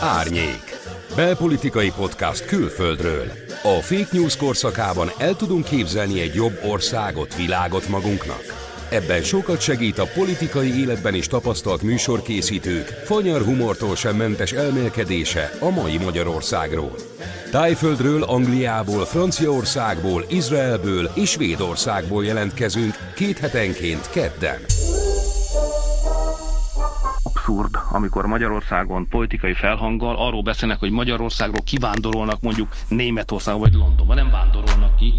[0.00, 0.78] Árnyék.
[1.16, 3.32] Belpolitikai podcast külföldről.
[3.62, 8.42] A fake news korszakában el tudunk képzelni egy jobb országot, világot magunknak.
[8.90, 15.70] Ebben sokat segít a politikai életben is tapasztalt műsorkészítők, fanyar humortól sem mentes elmélkedése a
[15.70, 16.94] mai Magyarországról.
[17.50, 24.58] Tájföldről, Angliából, Franciaországból, Izraelből és Svédországból jelentkezünk két hetenként kedden
[27.44, 34.30] abszurd, amikor Magyarországon politikai felhanggal arról beszélnek, hogy Magyarországról kivándorolnak mondjuk Németországba vagy Londonba, nem
[34.30, 35.12] vándorolnak ki.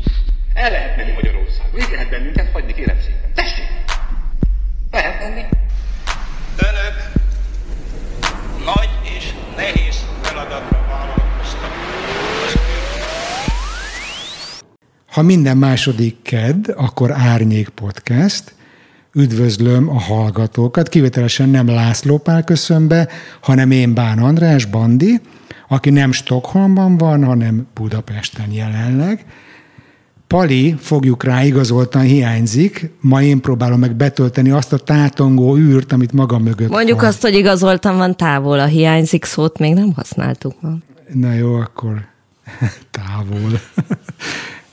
[0.53, 3.33] El lehet menni Magyarországon, így lehet bennünket hagyni, kérem szépen.
[3.33, 3.65] Tessék!
[4.91, 5.41] Lehet menni.
[6.57, 7.11] Önök
[8.65, 11.71] nagy és nehéz feladatra vállalkoztak.
[15.11, 18.55] Ha minden második kedd, akkor Árnyék Podcast.
[19.17, 23.07] Üdvözlöm a hallgatókat, kivételesen nem László Pál köszön be,
[23.41, 25.21] hanem én Bán András Bandi,
[25.67, 29.25] aki nem Stockholmban van, hanem Budapesten jelenleg.
[30.27, 32.89] Pali, fogjuk rá, igazoltan hiányzik.
[33.01, 37.09] Ma én próbálom meg betölteni azt a tátongó űrt, amit maga mögött Mondjuk van.
[37.09, 40.69] azt, hogy igazoltan van távol, a hiányzik szót még nem használtuk ma.
[41.13, 42.05] Na jó, akkor
[42.91, 43.59] távol.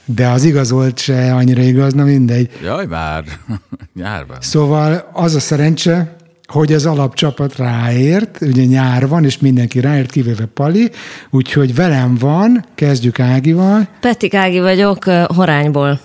[0.04, 2.50] De az igazolt se annyira igaz, na mindegy.
[2.62, 3.24] Jaj, már.
[3.94, 4.36] Nyárban.
[4.40, 10.46] Szóval az a szerencse, hogy az alapcsapat ráért, ugye nyár van, és mindenki ráért, kivéve
[10.46, 10.90] Pali,
[11.30, 16.00] úgyhogy velem van, kezdjük Ágival, Petik Ági vagyok, Horányból.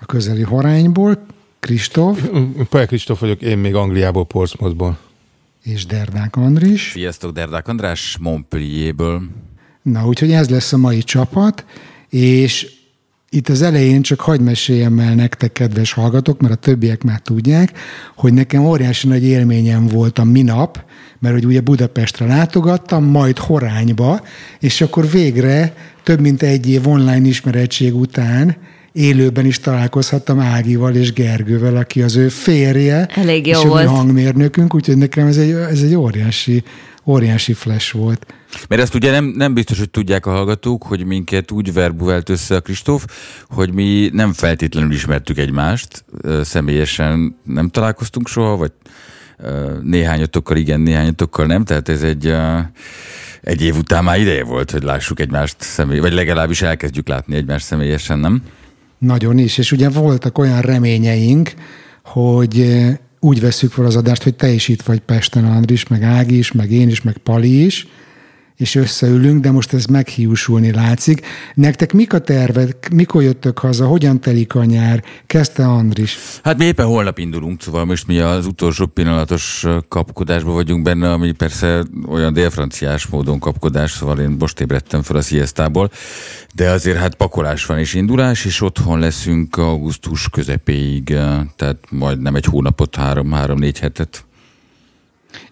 [0.00, 1.26] a közeli Horányból,
[1.60, 2.28] Kristóf
[2.68, 4.98] Pajak Kristóf vagyok, én még Angliából, Portsmouthból.
[5.62, 6.90] és Derdák Andris.
[6.92, 9.22] Sziasztok, Derdák András, Montpellierből.
[9.82, 11.64] Na, úgyhogy ez lesz a mai csapat,
[12.08, 12.78] és
[13.32, 17.78] itt az elején csak hagyd meséljem el nektek, kedves hallgatók, mert a többiek már tudják,
[18.16, 20.84] hogy nekem óriási nagy élményem volt a minap,
[21.18, 24.22] mert hogy ugye Budapestre látogattam, majd Horányba,
[24.60, 28.56] és akkor végre több mint egy év online ismerettség után
[28.92, 33.86] élőben is találkozhattam Ágival és Gergővel, aki az ő férje, Elég jó és a volt.
[33.86, 36.62] hangmérnökünk, úgyhogy nekem ez egy, ez egy óriási,
[37.04, 38.26] óriási flash volt.
[38.68, 42.54] Mert ezt ugye nem, nem biztos, hogy tudják a hallgatók, hogy minket úgy verbuvelt össze
[42.56, 43.04] a Kristóf,
[43.48, 46.04] hogy mi nem feltétlenül ismertük egymást,
[46.42, 48.72] személyesen nem találkoztunk soha, vagy
[49.82, 52.34] néhányatokkal igen, néhányatokkal nem, tehát ez egy,
[53.42, 57.64] egy év után már ideje volt, hogy lássuk egymást személy, vagy legalábbis elkezdjük látni egymást
[57.64, 58.42] személyesen, nem?
[58.98, 61.52] Nagyon is, és ugye voltak olyan reményeink,
[62.04, 62.84] hogy
[63.20, 66.52] úgy veszük fel az adást, hogy te is itt vagy Pesten, Andris, meg Ági is,
[66.52, 67.86] meg én is, meg Pali is,
[68.60, 71.26] és összeülünk, de most ez meghiúsulni látszik.
[71.54, 75.04] Nektek mik a tervek, mikor jöttök haza, hogyan telik a nyár?
[75.26, 76.18] Kezdte Andris.
[76.42, 81.32] Hát mi éppen holnap indulunk, szóval most mi az utolsó pillanatos kapkodásban vagyunk benne, ami
[81.32, 85.90] persze olyan délfranciás módon kapkodás, szóval én most ébredtem fel a sziasztából,
[86.54, 92.34] de azért hát pakolás van és indulás, és otthon leszünk augusztus közepéig, eh, tehát majdnem
[92.34, 94.24] egy hónapot, három-három-négy hetet.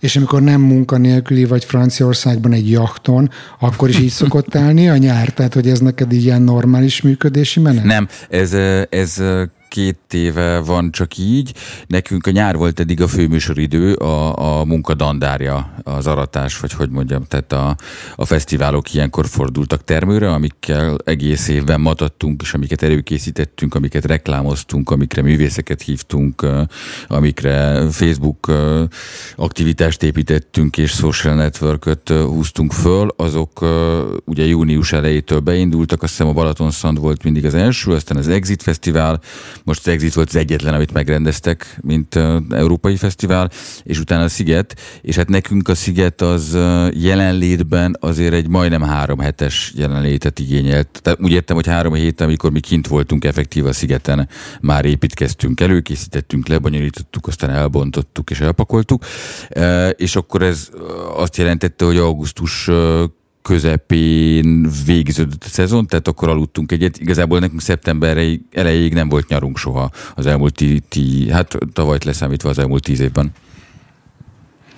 [0.01, 5.29] És amikor nem munkanélküli vagy Franciaországban egy jachton, akkor is így szokott állni a nyár?
[5.29, 7.85] Tehát, hogy ez neked így ilyen normális működési menet?
[7.85, 8.53] Nem, ez,
[8.91, 9.23] ez
[9.69, 11.55] két éve van csak így.
[11.87, 16.91] Nekünk a nyár volt eddig a főműsoridő, a, a munka dandárja, az aratás, vagy hogy
[16.91, 17.77] mondjam, tehát a,
[18.17, 25.23] a fesztiválok ilyenkor fordultak termőre, amikkel egész évben matattunk, és amiket előkészítettünk, amiket reklámoztunk, amikre
[25.23, 26.47] művészeket hívtunk,
[27.07, 28.53] amikre Facebook
[29.37, 33.67] aktivitást építettünk, és social networköt húztunk föl, azok
[34.25, 38.63] ugye június elejétől beindultak, azt hiszem a Balatonszand volt mindig az első, aztán az Exit
[38.63, 39.21] Fesztivál,
[39.69, 42.19] most az Exit volt az egyetlen, amit megrendeztek, mint
[42.51, 43.51] európai fesztivál,
[43.83, 48.83] és utána a Sziget, és hát nekünk a Sziget az uh, jelenlétben azért egy majdnem
[48.83, 51.01] három hetes jelenlétet igényelt.
[51.03, 54.29] Tehát úgy értem, hogy három hét, amikor mi kint voltunk effektív a Szigeten,
[54.61, 59.05] már építkeztünk, előkészítettünk, lebonyolítottuk, aztán elbontottuk és elpakoltuk,
[59.97, 60.69] és akkor ez
[61.17, 62.71] azt jelentette, hogy augusztus
[63.49, 66.99] közepén végződött a szezon, tehát akkor aludtunk egyet.
[66.99, 68.19] Igazából nekünk szeptember
[68.53, 73.01] elejéig nem volt nyarunk soha az elmúlt tí, tí, hát tavalyt leszámítva az elmúlt tíz
[73.01, 73.33] évben.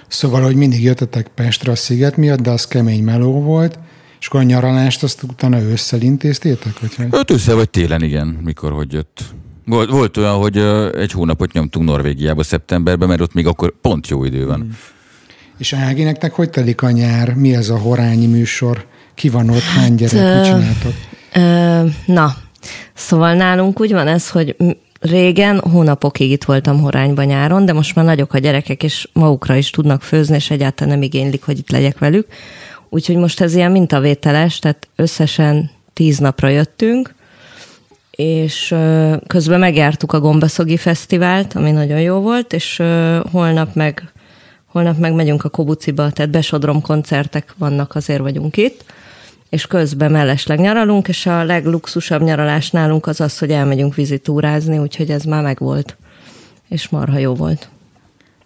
[0.09, 3.79] Szóval, hogy mindig jöttetek Pestre a sziget miatt, de az kemény meló volt,
[4.21, 6.81] és akkor a nyaralást azt utána ősszel intéztétek?
[6.81, 7.07] Vagy hogy?
[7.11, 9.23] Öt össze vagy télen, igen, mikor hogy jött.
[9.67, 10.57] Volt, volt olyan, hogy
[10.95, 14.61] egy hónapot nyomtunk Norvégiába szeptemberben, mert ott még akkor pont jó idő van.
[14.61, 14.71] Mm.
[15.61, 17.35] És Ági, nektek hogy telik a nyár?
[17.35, 18.87] Mi ez a horányi műsor?
[19.15, 19.61] Ki van ott?
[19.61, 20.13] Hány gyerek?
[20.13, 20.93] Mit ö, csináltok?
[21.35, 22.37] Ö, na,
[22.95, 24.57] szóval nálunk úgy van ez, hogy
[25.01, 29.71] régen hónapokig itt voltam Horányban nyáron, de most már nagyok a gyerekek, és magukra is
[29.71, 32.27] tudnak főzni, és egyáltalán nem igénylik, hogy itt legyek velük.
[32.89, 37.15] Úgyhogy most ez ilyen mintavételes, tehát összesen tíz napra jöttünk,
[38.11, 38.75] és
[39.27, 42.83] közben megjártuk a Gombaszogi Fesztivált, ami nagyon jó volt, és
[43.31, 44.13] holnap meg,
[44.71, 48.85] holnap meg megyünk a Kobuciba, tehát besodrom koncertek vannak, azért vagyunk itt,
[49.49, 55.11] és közben mellesleg nyaralunk, és a legluxusabb nyaralás nálunk az az, hogy elmegyünk vizitúrázni, úgyhogy
[55.11, 55.97] ez már megvolt,
[56.69, 57.69] és marha jó volt.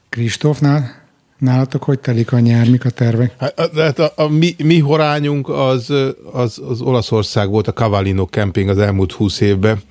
[0.09, 1.03] Kristófnál?
[1.38, 3.35] Nálatok hogy telik a nyár, mik a tervek?
[3.38, 5.93] Hát, hát a, a, a mi, mi horányunk az,
[6.32, 9.82] az, az Olaszország volt, a Cavallino camping az elmúlt húsz évben.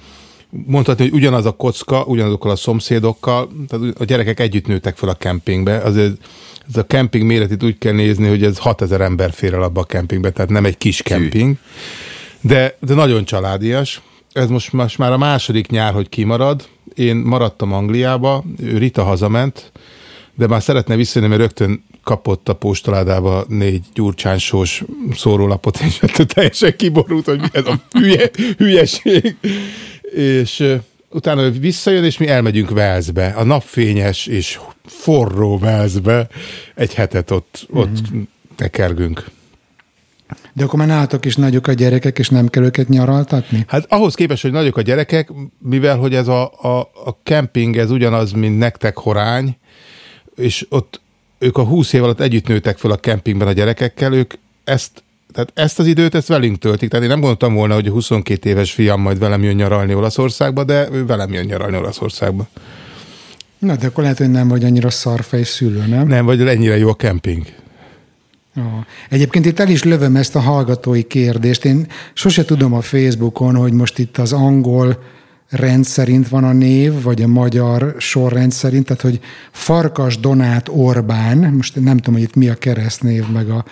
[0.65, 5.13] Mondhatni, hogy ugyanaz a kocka, ugyanazokkal a szomszédokkal, tehát a gyerekek együtt nőttek fel a
[5.13, 5.77] kempingbe.
[5.77, 6.13] Azért
[6.67, 9.83] ez a kemping méretét úgy kell nézni, hogy ez 6000 ember fér el abba a
[9.83, 11.55] kempingbe, tehát nem egy kis kemping.
[12.41, 14.01] De, de nagyon családias.
[14.31, 16.67] Ez most, most már a második nyár, hogy kimarad.
[16.95, 18.44] Én maradtam Angliába,
[18.75, 19.71] Rita hazament,
[20.35, 24.83] de már szeretne visszajönni, mert rögtön kapott a postaládába négy gyurcsánsós
[25.15, 29.35] szórólapot, és hát teljesen kiborult, hogy mi ez a hülye, hülyeség.
[30.15, 30.77] És
[31.10, 36.27] utána visszajön, és mi elmegyünk Velszbe, a napfényes és forró Velszbe,
[36.75, 37.81] egy hetet ott, mm-hmm.
[37.81, 38.00] ott
[38.56, 39.25] tekergünk.
[40.54, 43.65] De akkor már nálatok is nagyok a gyerekek, és nem kell őket nyaraltatni?
[43.68, 45.30] Hát ahhoz képest, hogy nagyok a gyerekek,
[45.60, 49.57] mivel hogy ez a, a, a kemping, ez ugyanaz, mint nektek horány,
[50.36, 51.01] és ott
[51.39, 54.33] ők a 20 év alatt együtt nőttek fel a kempingben a gyerekekkel, ők
[54.63, 55.02] ezt,
[55.33, 56.89] tehát ezt az időt ezt velünk töltik.
[56.89, 60.63] Tehát én nem gondoltam volna, hogy a 22 éves fiam majd velem jön nyaralni Olaszországba,
[60.63, 62.47] de ő velem jön nyaralni Olaszországba.
[63.57, 66.07] Na, de akkor lehet, hogy nem vagy annyira szarfej szülő, nem?
[66.07, 67.45] Nem vagy ennyire jó a kemping.
[68.56, 68.85] Ja.
[69.09, 71.65] Egyébként itt el is lövöm ezt a hallgatói kérdést.
[71.65, 75.03] Én sose tudom a Facebookon, hogy most itt az angol
[75.50, 79.19] rendszerint van a név, vagy a magyar sorrend szerint, tehát hogy
[79.51, 83.65] Farkas Donát Orbán, most nem tudom, hogy itt mi a keresztnév, meg a,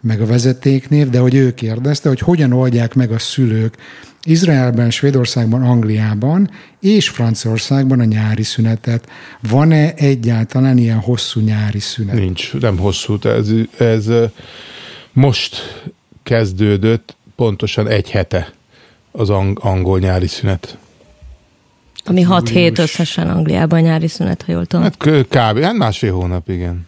[0.00, 3.76] meg a vezetéknév, de hogy ő kérdezte, hogy hogyan oldják meg a szülők
[4.22, 6.50] Izraelben, Svédországban, Angliában
[6.80, 9.08] és Franciaországban a nyári szünetet.
[9.40, 12.14] Van-e egyáltalán ilyen hosszú nyári szünet?
[12.14, 13.18] Nincs, nem hosszú.
[13.22, 13.48] Ez,
[13.78, 14.06] ez
[15.12, 15.82] most
[16.22, 18.52] kezdődött pontosan egy hete
[19.12, 20.78] az angol nyári szünet.
[22.04, 24.84] Ami 6 hét összesen Angliában nyári szünet, ha jól tudom.
[24.84, 24.96] Hát
[25.26, 25.62] kb.
[25.62, 26.87] Hát másfél hónap, igen.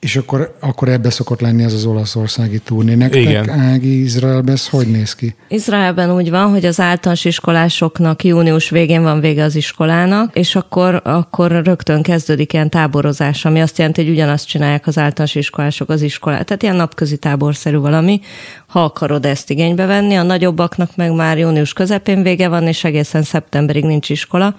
[0.00, 2.94] És akkor, akkor ebbe szokott lenni ez az olaszországi turné.
[2.94, 3.50] Nektek, Igen.
[3.50, 5.34] Ági, Izraelben ez hogy néz ki?
[5.48, 11.00] Izraelben úgy van, hogy az általános iskolásoknak június végén van vége az iskolának, és akkor,
[11.04, 16.02] akkor rögtön kezdődik ilyen táborozás, ami azt jelenti, hogy ugyanazt csinálják az általános iskolások az
[16.02, 16.44] iskolát.
[16.44, 18.20] Tehát ilyen napközi táborszerű valami,
[18.66, 20.14] ha akarod ezt igénybe venni.
[20.14, 24.54] A nagyobbaknak meg már június közepén vége van, és egészen szeptemberig nincs iskola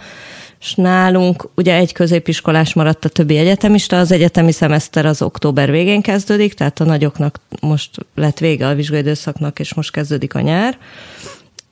[0.59, 6.01] és nálunk ugye egy középiskolás maradt a többi egyetemista, az egyetemi szemeszter az október végén
[6.01, 10.77] kezdődik, tehát a nagyoknak most lett vége a vizsgai időszaknak, és most kezdődik a nyár.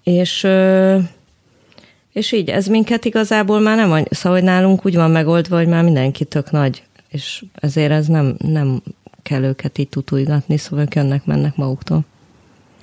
[0.03, 0.47] És,
[2.13, 5.83] és így ez minket igazából már nem, szóval hogy nálunk úgy van megoldva, hogy már
[5.83, 8.81] mindenki tök nagy, és ezért ez nem, nem
[9.23, 12.05] kell őket így tutulgatni, szóval ők jönnek, mennek maguktól.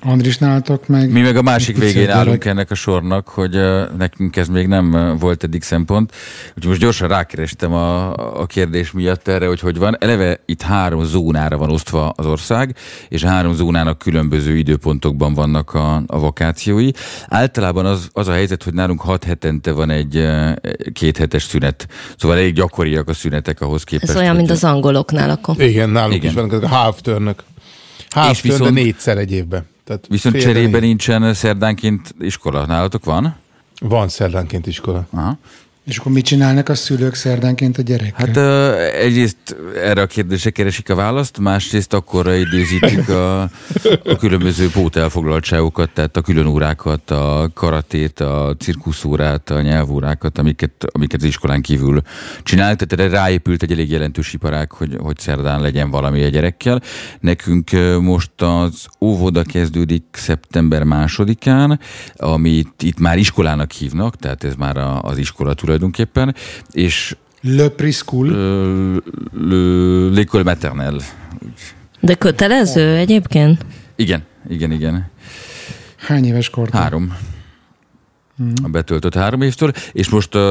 [0.06, 1.10] Andris nálatok meg...
[1.10, 3.60] Mi meg a másik végén állunk ennek a sornak, hogy
[3.98, 6.12] nekünk ez még nem volt eddig szempont.
[6.48, 9.96] Úgyhogy most gyorsan rákerestem a, a kérdés miatt erre, hogy hogy van.
[10.00, 12.76] Eleve itt három zónára van osztva az ország,
[13.08, 16.90] és három zónának különböző időpontokban vannak a, a vakációi.
[17.28, 20.28] Általában az, az a helyzet, hogy nálunk hat hetente van egy
[20.92, 21.88] két hetes szünet.
[22.16, 24.10] Szóval elég gyakoriak a szünetek ahhoz képest.
[24.10, 25.60] Ez olyan, mint az angoloknál akkor.
[25.60, 26.30] Igen, nálunk Igen.
[26.30, 27.34] is vannak a half turn
[28.10, 29.72] Half turn, négyszer egy évben.
[29.84, 32.66] Tehát Viszont cserében nincsen szerdánként iskola.
[32.66, 33.36] Nálatok van?
[33.80, 35.06] Van szerdánként iskola.
[35.10, 35.38] Aha.
[35.84, 38.26] És akkor mit csinálnak a szülők szerdánként a gyerekkel?
[38.26, 43.40] Hát uh, egyrészt erre a kérdésre keresik a választ, másrészt akkorra időzítik a,
[44.04, 51.20] a különböző pótelfoglaltságokat, tehát a külön órákat, a karatét, a cirkuszórát, a nyelvórákat, amiket, amiket
[51.20, 52.02] az iskolán kívül
[52.42, 52.78] csinálnak.
[52.78, 56.82] Tehát erre ráépült egy elég jelentős iparág, hogy, hogy szerdán legyen valami a gyerekkel.
[57.20, 61.80] Nekünk most az óvoda kezdődik szeptember másodikán,
[62.16, 66.34] amit itt már iskolának hívnak, tehát ez már az iskola tulajdonképpen,
[66.72, 68.28] és Le preschool?
[70.14, 71.02] L'école maternelle.
[72.00, 73.66] De kötelező egyébként?
[73.96, 75.10] Igen, igen, igen.
[75.96, 76.72] Hány éves kort?
[76.72, 77.16] Három.
[78.62, 80.42] A betöltött három évtől, és most, uh,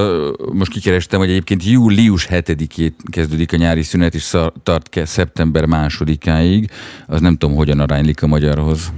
[0.54, 6.70] most kikerestem, hogy egyébként július 7-ét kezdődik a nyári szünet, és tart ke szeptember másodikáig.
[7.08, 8.92] Az nem tudom, hogyan aránylik a magyarhoz.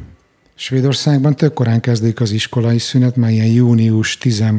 [0.56, 4.58] Svédországban tök korán kezdődik az iskolai szünet, már ilyen június 10 án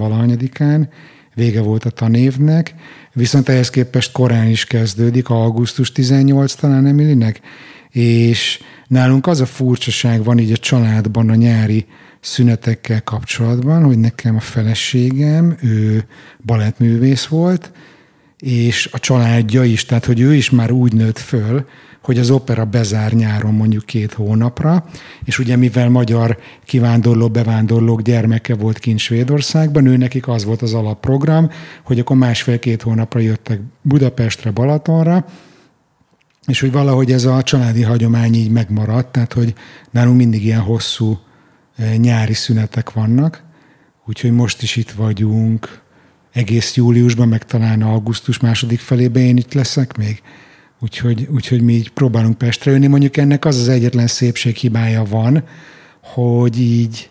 [1.37, 2.75] vége volt a tanévnek,
[3.13, 7.41] viszont ehhez képest korán is kezdődik, augusztus 18 talán Emilinek,
[7.91, 11.87] és nálunk az a furcsaság van így a családban a nyári
[12.21, 16.05] szünetekkel kapcsolatban, hogy nekem a feleségem, ő
[16.45, 17.73] balettművész volt,
[18.47, 21.67] és a családja is, tehát hogy ő is már úgy nőtt föl,
[22.03, 24.85] hogy az opera bezár nyáron mondjuk két hónapra,
[25.25, 30.75] és ugye mivel magyar kivándorló, bevándorlók gyermeke volt kint Svédországban, ő nekik az volt az
[30.75, 31.51] alapprogram,
[31.85, 35.25] hogy akkor másfél-két hónapra jöttek Budapestre, Balatonra,
[36.47, 39.55] és hogy valahogy ez a családi hagyomány így megmaradt, tehát hogy
[39.91, 41.19] nálunk mindig ilyen hosszú
[41.77, 43.43] eh, nyári szünetek vannak,
[44.05, 45.85] úgyhogy most is itt vagyunk,
[46.37, 50.23] egész júliusban, meg talán augusztus második felében én itt leszek még.
[50.81, 52.87] Úgyhogy, úgyhogy mi így próbálunk Pestre jönni.
[52.87, 55.45] Mondjuk ennek az az egyetlen szépség hibája van,
[56.03, 57.11] hogy így,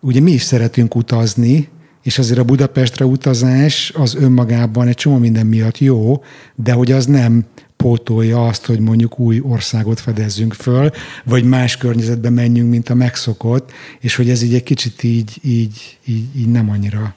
[0.00, 1.68] ugye mi is szeretünk utazni,
[2.02, 6.22] és azért a Budapestre utazás az önmagában egy csomó minden miatt jó,
[6.54, 7.44] de hogy az nem
[7.76, 10.90] pótolja azt, hogy mondjuk új országot fedezzünk föl,
[11.24, 15.98] vagy más környezetbe menjünk, mint a megszokott, és hogy ez így egy kicsit így, így,
[16.04, 17.14] így, így nem annyira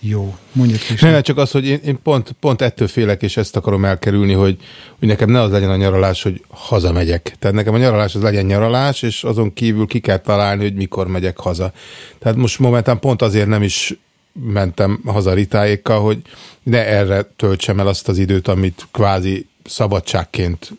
[0.00, 0.36] jó.
[0.52, 1.00] Mondjuk is.
[1.00, 4.56] Nem, csak az, hogy én, én pont, pont ettől félek, és ezt akarom elkerülni, hogy,
[4.98, 7.36] hogy nekem ne az legyen a nyaralás, hogy hazamegyek.
[7.38, 11.06] Tehát nekem a nyaralás az legyen nyaralás, és azon kívül ki kell találni, hogy mikor
[11.06, 11.72] megyek haza.
[12.18, 13.94] Tehát most momentán pont azért nem is
[14.42, 16.18] mentem haza ritáékkal, hogy
[16.62, 20.70] ne erre töltsem el azt az időt, amit kvázi szabadságként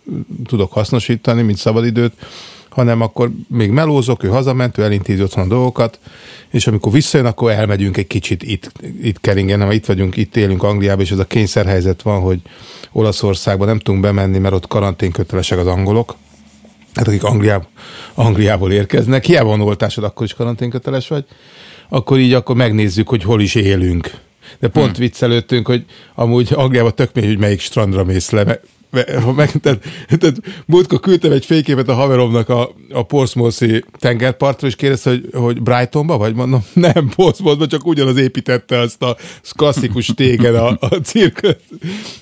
[0.45, 2.13] tudok hasznosítani, mint szabadidőt,
[2.77, 5.99] hanem akkor még melózok, ő hazament, ő elintézi otthon a dolgokat,
[6.49, 10.63] és amikor visszajön, akkor elmegyünk egy kicsit itt, itt keringen, nem, itt vagyunk, itt élünk
[10.63, 12.39] Angliában, és ez a kényszerhelyzet van, hogy
[12.91, 16.15] Olaszországban nem tudunk bemenni, mert ott karanténkötelesek az angolok,
[16.93, 17.69] hát akik Angliából,
[18.13, 21.25] Angliából érkeznek, hiába van oltásod, akkor is karanténköteles vagy,
[21.89, 24.11] akkor így akkor megnézzük, hogy hol is élünk.
[24.59, 25.05] De pont hmm.
[25.05, 28.53] viccelődtünk, hogy amúgy Angliában tök mély, hogy melyik strandra mész le, ha
[29.35, 35.09] meg, tehát, tehát múltkor küldtem egy fényképet a haveromnak a, a Portsmouthi tengerpartra, és kérdezte,
[35.09, 36.35] hogy, hogy Brightonba vagy?
[36.35, 39.17] Mondom, nem Portsmouthba, csak ugyanaz építette azt a
[39.51, 41.55] klasszikus stégen a, a cirkus,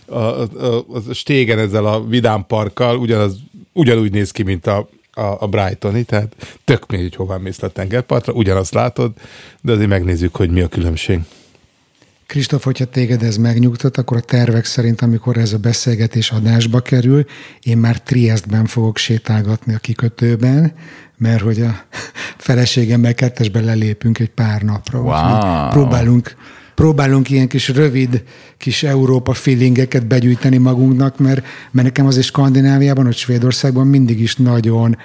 [0.05, 3.38] a, a, a stégen ezzel a vidám parkkal, ugyanaz,
[3.74, 7.69] ugyanúgy néz ki, mint a, a, a Brightoni, tehát tök még, hogy hová mész a
[7.69, 9.12] tengerpartra, ugyanazt látod,
[9.62, 11.19] de azért megnézzük, hogy mi a különbség.
[12.27, 17.25] Kristóf, hogyha téged ez megnyugtat, akkor a tervek szerint, amikor ez a beszélgetés adásba kerül,
[17.62, 20.74] én már Triestben fogok sétálgatni a kikötőben,
[21.17, 21.86] mert hogy a
[22.38, 25.00] feleségemmel kettesben lelépünk egy pár napra.
[25.00, 25.70] Wow.
[25.70, 26.36] Próbálunk,
[26.75, 28.24] próbálunk ilyen kis rövid,
[28.58, 34.98] kis Európa feelingeket begyűjteni magunknak, mert, mert nekem azért Skandináviában, vagy Svédországban mindig is nagyon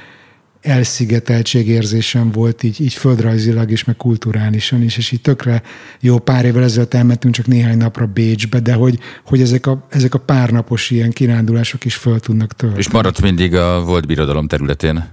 [0.63, 5.63] elszigeteltségérzésem volt így, így földrajzilag is, meg kulturálisan is, és így tökre
[6.01, 10.15] jó pár évvel ezelőtt elmentünk csak néhány napra Bécsbe, de hogy, hogy ezek, a, ezek
[10.15, 12.81] a párnapos ilyen kirándulások is föl tudnak tölteni.
[12.81, 15.05] És maradsz mindig a volt birodalom területén?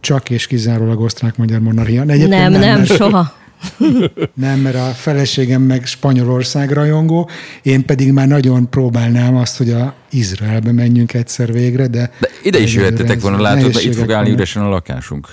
[0.00, 2.04] Csak és kizárólag osztrák-magyar monarchia.
[2.04, 3.38] Nem, nem, nem, soha.
[4.34, 7.30] Nem, mert a feleségem meg Spanyolország rajongó,
[7.62, 12.12] én pedig már nagyon próbálnám azt, hogy a Izraelbe menjünk egyszer végre, de...
[12.18, 15.28] De ide is jöhettetek volna, látod, itt fog állni üresen a lakásunk.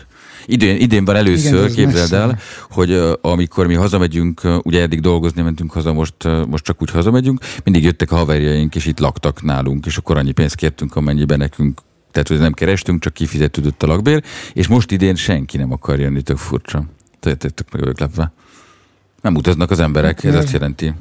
[0.46, 2.18] Idén, idén van először, Igen, képzeld messze.
[2.18, 6.14] el, hogy amikor mi hazamegyünk, ugye eddig dolgozni mentünk haza, most,
[6.48, 10.32] most csak úgy hazamegyünk, mindig jöttek a haverjaink, és itt laktak nálunk, és akkor annyi
[10.32, 11.80] pénzt kértünk, amennyiben nekünk
[12.12, 16.22] tehát, hogy nem kerestünk, csak kifizetődött a lakbér, és most idén senki nem akar jönni,
[16.22, 16.86] tök furcsa.
[17.20, 18.32] Tök meg vagyok lepve.
[19.22, 20.94] Nem utaznak az emberek, ez azt jelenti.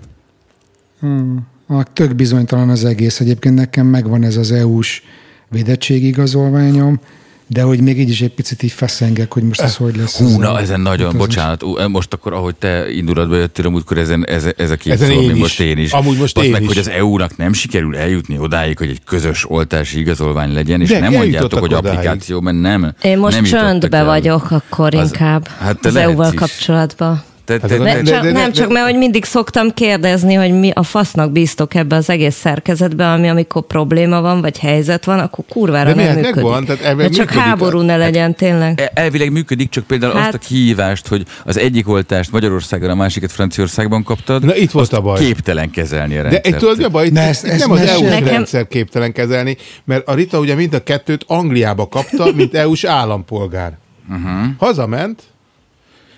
[1.00, 1.46] Hmm.
[1.92, 3.20] Tök bizonytalan az egész.
[3.20, 5.02] Egyébként nekem megvan ez az EU-s
[5.48, 7.00] védettségigazolványom,
[7.48, 10.16] de hogy még így is egy picit így feszengek, hogy most ez hogy lesz.
[10.16, 11.26] Hú, na, ezen nagyon, utazás.
[11.26, 15.34] bocsánat, most akkor, ahogy te indulatba jöttél, amúgykor ezen, ez, ez a két szó, én
[15.34, 15.92] most én is.
[15.92, 16.66] Amúgy most én meg, is.
[16.66, 20.98] hogy az EU-nak nem sikerül eljutni odáig, hogy egy közös oltási igazolvány legyen, és de
[20.98, 21.96] nem mondjátok, hogy odáig.
[21.96, 22.94] applikáció, mert nem.
[23.02, 27.22] Én most nem csöndbe vagyok akkor az, inkább hát az EU-val kapcsolatban.
[27.46, 30.52] Te, te, hát, de, csak, de, de, nem csak, mert hogy mindig szoktam kérdezni, hogy
[30.52, 35.18] mi a fasznak bíztok ebbe az egész szerkezetbe, ami amikor probléma van, vagy helyzet van,
[35.18, 36.34] akkor kurvára de nem működik.
[36.34, 38.90] Megvan, tehát de csak háború ne legyen hát, tényleg.
[38.94, 43.32] Elvileg működik, csak például hát, azt a kihívást, hogy az egyik oltást Magyarországon, a másikat
[43.32, 44.44] Franciaországban kaptad.
[44.44, 45.20] Na itt volt a baj.
[45.20, 46.44] Képtelen kezelni a rendszert.
[46.44, 47.08] De itt tudod, a baj?
[47.08, 48.24] Ne, ezt, ezt nem az EU nekem...
[48.24, 53.78] rendszer képtelen kezelni, mert a Rita ugye mind a kettőt Angliába kapta, mint EU-s állampolgár.
[54.08, 54.46] Uh-huh.
[54.58, 55.22] Hazament,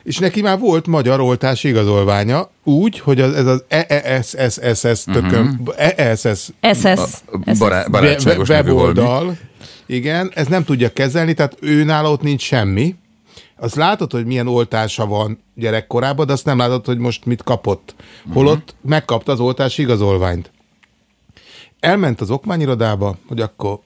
[0.09, 6.50] és neki már volt magyar oltási igazolványa, úgy, hogy az, ez az EESSSS tököm, EESS
[7.91, 9.37] barátságos weboldal,
[9.87, 12.95] igen, ez nem tudja kezelni, tehát ő nála ott nincs semmi,
[13.57, 17.95] azt látod, hogy milyen oltása van gyerekkorában, de azt nem látod, hogy most mit kapott.
[18.33, 20.50] Holott megkapta az oltási igazolványt.
[21.81, 23.79] Elment az okmányirodába, hogy akkor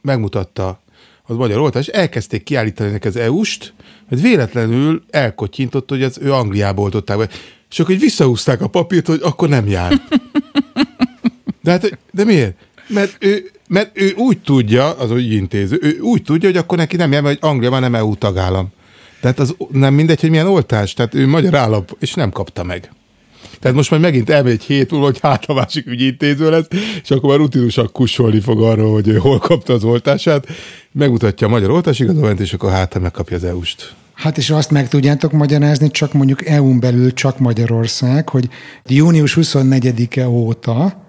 [0.00, 0.80] megmutatta
[1.26, 3.74] az magyar oltás, elkezdték kiállítani neki az EU-st,
[4.08, 7.28] hogy véletlenül elkotyintott, hogy az ő Angliába oltották be.
[7.70, 10.00] És akkor így visszahúzták a papírt, hogy akkor nem jár.
[11.62, 12.56] De hát, de miért?
[12.88, 16.96] Mert ő, mert ő úgy tudja, az úgy intéző, ő úgy tudja, hogy akkor neki
[16.96, 18.68] nem jár, hogy Angliában nem EU tagállam.
[19.20, 20.92] Tehát az nem mindegy, hogy milyen oltás.
[20.92, 22.90] Tehát ő magyar állam, és nem kapta meg.
[23.60, 26.66] Tehát most majd megint elmegy egy hét múlva, hogy hát a másik ügyintéző lesz,
[27.02, 30.46] és akkor már rutinosan kussolni fog arról, hogy hol kapta az oltását.
[30.96, 33.94] Megmutatja a magyar oltásigazolványt, és akkor hát megkapja az EU-st.
[34.12, 38.48] Hát és azt meg tudjátok magyarázni, csak mondjuk EU-n belül csak Magyarország, hogy
[38.84, 41.06] június 24-e óta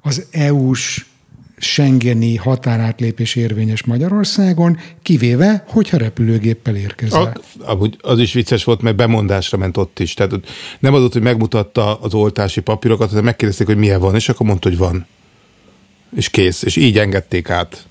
[0.00, 1.06] az EU-s
[1.56, 7.22] Schengeni határátlépés érvényes Magyarországon, kivéve, hogyha repülőgéppel érkezel.
[7.58, 10.14] A, amúgy az is vicces volt, mert bemondásra ment ott is.
[10.14, 10.32] Tehát
[10.78, 14.68] nem adott, hogy megmutatta az oltási papírokat, hanem megkérdezték, hogy milyen van, és akkor mondta,
[14.68, 15.06] hogy van.
[16.16, 16.62] És kész.
[16.62, 17.86] És így engedték át.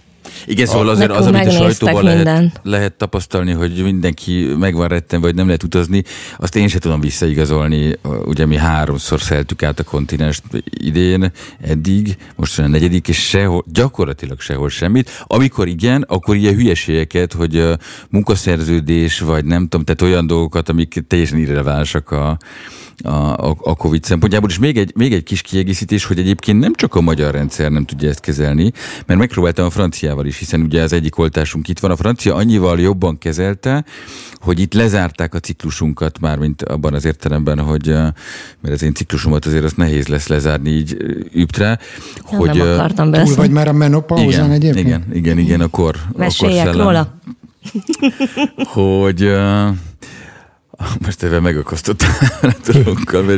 [0.46, 5.22] Igen, szóval azért az, amit a sajtóban lehet, lehet tapasztalni, hogy mindenki meg van retten,
[5.22, 6.04] vagy nem lehet utazni,
[6.38, 7.96] azt én sem tudom visszaigazolni.
[8.26, 14.40] Ugye mi háromszor szeltük át a kontinens idén, eddig, most a negyedik, és sehol, gyakorlatilag
[14.40, 15.24] sehol semmit.
[15.28, 17.64] Amikor igen, akkor ilyen hülyeségeket, hogy
[18.10, 22.38] munkaszerződés, vagy nem tudom, tehát olyan dolgokat, amik teljesen irrelevánsak a,
[23.04, 23.10] a,
[23.50, 24.50] a, a COVID szempontjából.
[24.50, 27.86] És még egy, még egy kis kiegészítés, hogy egyébként nem csak a magyar rendszer nem
[27.86, 28.72] tudja ezt kezelni,
[29.06, 29.70] mert megpróbáltam a
[30.14, 31.92] franciával is, hiszen ugye az egyik oltásunk itt van.
[31.92, 33.84] A francia annyival jobban kezelte,
[34.36, 37.88] hogy itt lezárták a ciklusunkat már, mint abban az értelemben, hogy
[38.62, 40.98] mert az én ciklusomat azért azt nehéz lesz lezárni így
[41.34, 41.80] übtre.
[42.32, 44.88] Ja, hogy, nem akartam Túl vagy már a menopauzán igen, egyébként?
[44.88, 47.22] igen, igen, igen, akkor, Meséljek akkor szellem, róla.
[48.80, 49.32] hogy
[51.06, 52.10] most ebben megakasztottál.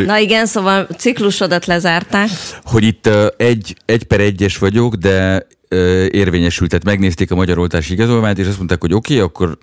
[0.05, 2.29] Na igen, szóval ciklusodat lezárták.
[2.63, 5.47] Hogy itt egy, egy per egyes vagyok, de
[6.09, 9.57] érvényesült, tehát megnézték a magyar oltási igazolványt, és azt mondták, hogy oké, okay, akkor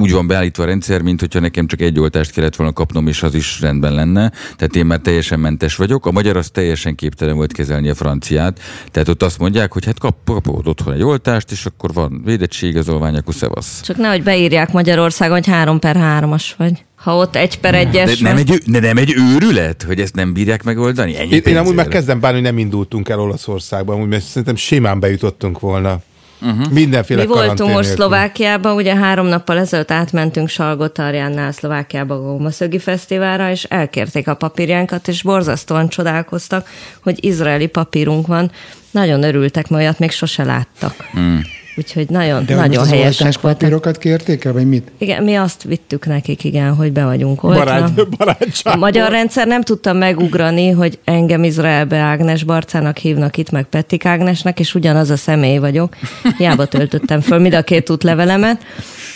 [0.00, 3.22] úgy van beállítva a rendszer, mint hogyha nekem csak egy oltást kellett volna kapnom, és
[3.22, 4.32] az is rendben lenne.
[4.56, 6.06] Tehát én már teljesen mentes vagyok.
[6.06, 8.60] A magyar az teljesen képtelen volt kezelni a franciát.
[8.90, 12.72] Tehát ott azt mondják, hogy hát kap, kapod otthon egy oltást, és akkor van védettségi
[12.72, 13.80] igazolvány, akkor szevasz.
[13.82, 16.85] Csak nehogy beírják Magyarországon, hogy 3 per 3-as vagy.
[17.06, 20.32] Ha ott egy per egyes de nem, egy, de nem egy őrület, hogy ezt nem
[20.32, 21.16] bírják megoldani?
[21.16, 24.56] Ennyi én, én amúgy már kezdem bánni, hogy nem indultunk el Olaszországba, amúgy, mert szerintem
[24.56, 25.98] simán bejutottunk volna.
[26.42, 26.72] Uh-huh.
[26.72, 33.50] Mindenféle Mi voltunk most Szlovákiában, ugye három nappal ezelőtt átmentünk Salgotarjánnál Szlovákiába a Gómaszögi Fesztiválra,
[33.50, 36.68] és elkérték a papírjánkat, és borzasztóan csodálkoztak,
[37.02, 38.50] hogy izraeli papírunk van.
[38.90, 40.94] Nagyon örültek, mert olyat még sose láttak.
[41.12, 41.42] Hmm.
[41.78, 44.90] Úgyhogy nagyon, De nagyon az helyesek papírokat kérték el, vagy mit?
[44.98, 47.90] Igen, mi azt vittük nekik, igen, hogy be vagyunk oltva.
[48.16, 48.38] Barát.
[48.64, 54.04] A magyar rendszer nem tudta megugrani, hogy engem Izraelbe Ágnes Barcának hívnak itt, meg Pettik
[54.04, 55.96] Ágnesnek, és ugyanaz a személy vagyok.
[56.36, 58.62] Hiába töltöttem föl mind a két útlevelemet.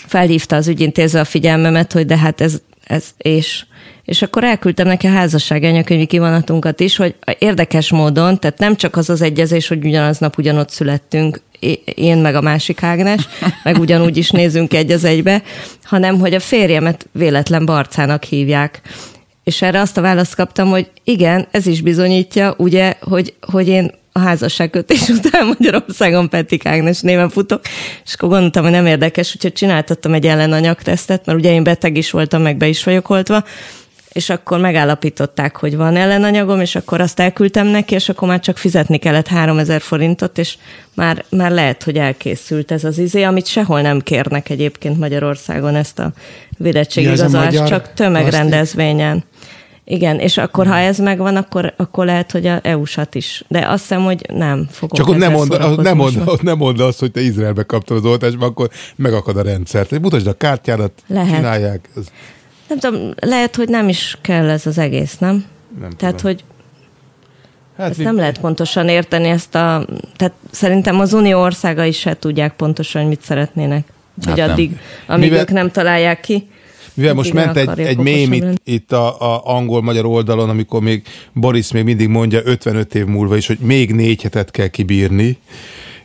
[0.07, 3.65] Felhívta az ügyintéző a figyelmemet, hogy de hát ez, ez és
[4.05, 8.97] és akkor elküldtem neki a házassági anyakönyvi kivonatunkat is, hogy érdekes módon, tehát nem csak
[8.97, 11.41] az az egyezés, hogy ugyanaz nap ugyanott születtünk,
[11.95, 13.29] én meg a másik Ágnes,
[13.65, 15.43] meg ugyanúgy is nézünk egy az egybe,
[15.83, 18.81] hanem hogy a férjemet véletlen Barcának hívják.
[19.45, 23.91] És erre azt a választ kaptam, hogy igen, ez is bizonyítja, ugye, hogy, hogy én
[24.13, 27.61] a házasságkötés után Magyarországon Pettik Ágnes néven futok,
[28.05, 32.11] és akkor gondoltam, hogy nem érdekes, úgyhogy csináltattam egy ellenanyagtesztet, mert ugye én beteg is
[32.11, 33.45] voltam, meg be is vagyok oltva,
[34.13, 38.59] és akkor megállapították, hogy van ellenanyagom, és akkor azt elküldtem neki, és akkor már csak
[38.59, 40.57] fizetni kellett 3000 forintot, és
[40.95, 45.99] már, már lehet, hogy elkészült ez az izé, amit sehol nem kérnek egyébként Magyarországon ezt
[45.99, 46.13] a
[46.59, 49.25] védettségigazolást, csak tömegrendezvényen.
[49.85, 53.45] Igen, és akkor ha ez megvan, akkor, akkor lehet, hogy a EU-sat is.
[53.49, 56.81] De azt hiszem, hogy nem fogok Csak ott nem mond, nem, mond, ott nem mond
[56.81, 60.01] azt, hogy te Izraelbe kaptad az oltást, akkor megakad a rendszert.
[60.01, 61.35] Mutasd a kártyádat, lehet.
[61.35, 61.89] csinálják.
[62.71, 65.45] Nem tudom, lehet, hogy nem is kell ez az egész, nem?
[65.81, 66.33] nem Tehát, tudom.
[66.33, 66.45] hogy
[67.77, 68.05] Hát ezt mi...
[68.05, 69.87] nem lehet pontosan érteni, ezt a...
[70.17, 73.87] Tehát szerintem az unió országai se tudják pontosan, hogy mit szeretnének.
[74.25, 74.81] Hát hogy addig, nem.
[75.07, 75.41] amíg Mivel...
[75.41, 76.49] ők nem találják ki.
[76.95, 81.03] Mivel most ment egy, egy mém itt, itt a, a angol-magyar oldalon, amikor még
[81.33, 85.39] Boris még mindig mondja 55 év múlva is, hogy még négy hetet kell kibírni,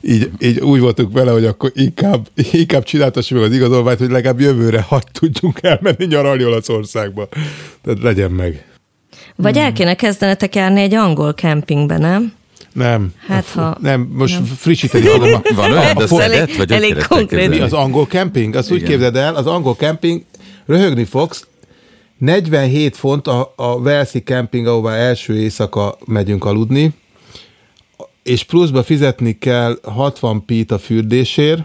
[0.08, 4.40] így, így úgy voltunk vele, hogy akkor inkább, inkább csináltassuk meg az igazolványt, hogy legalább
[4.40, 7.28] jövőre hagy tudjunk elmenni nyaralni Olaszországba.
[7.84, 8.66] Tehát legyen meg.
[9.36, 12.34] Vagy el kéne kezdenetek járni egy angol kempingbe, nem?
[12.74, 13.14] Nem.
[13.28, 14.44] Hát, ha- Nem, most nem.
[14.46, 15.34] frissíteni fogom.
[15.34, 17.50] a- Van olyan, a- azt elég- vagy elég konkrét.
[17.50, 18.56] Mi az angol kemping?
[18.56, 18.90] Azt úgy Igen.
[18.90, 20.24] képzeld el, az angol kemping,
[20.66, 21.48] röhögni fogsz,
[22.18, 26.94] 47 font a, a Velszi kemping, ahová első éjszaka megyünk aludni,
[28.26, 31.64] és pluszba fizetni kell 60 pít a fürdésért,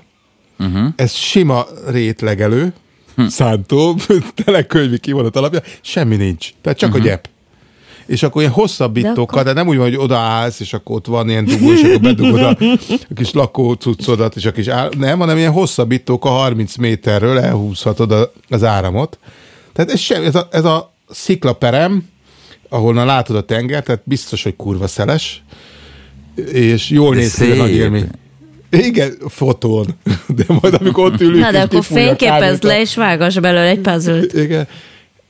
[0.59, 0.87] uh-huh.
[0.96, 2.73] ez sima rétlegelő,
[3.16, 3.27] hm.
[3.27, 3.96] szántó,
[4.44, 6.51] telekönyvi kivonat alapja, semmi nincs.
[6.62, 7.05] Tehát csak uh-huh.
[7.05, 7.29] a gyep.
[8.07, 11.07] És akkor ilyen hosszabbítókkal, de, akkor- de nem úgy van, hogy odaállsz, és akkor ott
[11.07, 14.90] van ilyen dugó, és akkor bedugod a, a kis lakócuccodat, és a kis áll...
[14.99, 19.18] Nem, hanem ilyen hosszabbítók a 30 méterről elhúzhatod a, az áramot.
[19.73, 22.09] Tehát ez, sem, ez, a, ez a sziklaperem,
[22.68, 25.42] ahonnan látod a tenger, tehát biztos, hogy kurva szeles,
[26.53, 28.09] és jól néz ki a nagy élmény.
[28.70, 29.87] Igen, fotón.
[30.37, 33.79] De majd amikor ott ülünk, Na de és akkor fényképezd le, és vágass belőle egy
[33.79, 34.66] puzzle igen.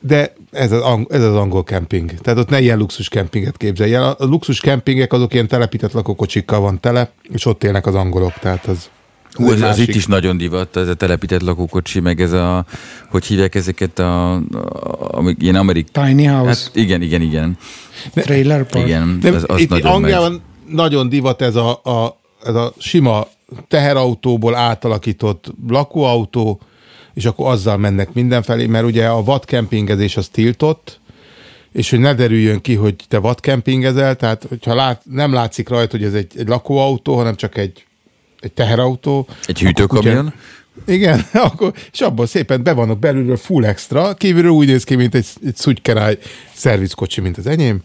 [0.00, 2.14] De ez az, ang- ez az angol kemping.
[2.14, 4.04] Tehát ott ne ilyen luxus kempinget képzelj el.
[4.04, 8.32] A a luxus kempingek azok ilyen telepített lakókocsikkal van tele, és ott élnek az angolok.
[8.40, 8.90] Tehát az,
[9.32, 12.64] Hú, ez, az itt is nagyon divat, ez a telepített lakókocsi, meg ez a,
[13.10, 14.40] hogy hívják ezeket a, a,
[15.12, 15.88] a ilyen amerik...
[15.88, 17.56] Tiny house, Hát igen, igen, igen.
[18.14, 18.86] trailer park.
[18.86, 20.40] Igen, az, az itt nagyon Angliában megy.
[20.72, 23.26] Nagyon divat ez a, a, ez a sima
[23.68, 26.60] teherautóból átalakított lakóautó,
[27.14, 31.00] és akkor azzal mennek mindenfelé, mert ugye a vadkempingezés az tiltott,
[31.72, 36.06] és hogy ne derüljön ki, hogy te vadkempingezel, tehát hogyha lát, nem látszik rajta, hogy
[36.06, 37.84] ez egy, egy lakóautó, hanem csak egy,
[38.40, 39.26] egy teherautó.
[39.46, 40.32] Egy hűtőkamion?
[40.86, 45.14] Igen, akkor, és abban szépen be vannak belülről full extra, kívülről úgy néz ki, mint
[45.14, 46.18] egy, egy
[46.54, 47.82] szervizkocsi, mint az enyém.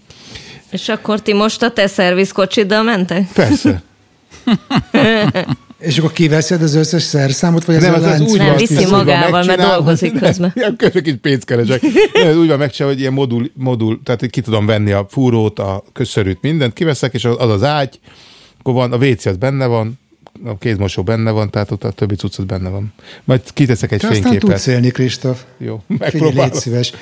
[0.75, 3.31] És akkor ti most a te szervizkocsiddal mentek?
[3.33, 3.81] Persze.
[5.79, 8.31] És akkor kiveszed az összes szerszámot, vagy ez Nem, a az, az lánc?
[8.31, 10.51] úgy Nem, van, viszi magával, mert dolgozik közben.
[10.55, 11.81] Ilyen közök is pénzt keresek.
[12.13, 15.83] Ez úgy van megcsinálva, hogy ilyen modul, modul, tehát ki tudom venni a fúrót, a
[15.93, 17.99] köszörűt, mindent kiveszek, és az az ágy,
[18.59, 19.99] akkor van, a WC az benne van,
[20.45, 22.93] a kézmosó benne van, tehát ott a többi cucc az benne van.
[23.23, 24.49] Majd kiteszek egy Te aztán fényképet.
[24.49, 25.41] tudsz élni, Kristóf.
[25.57, 26.51] Jó, Figyelj, megpróbálom.
[26.51, 26.93] légy szíves.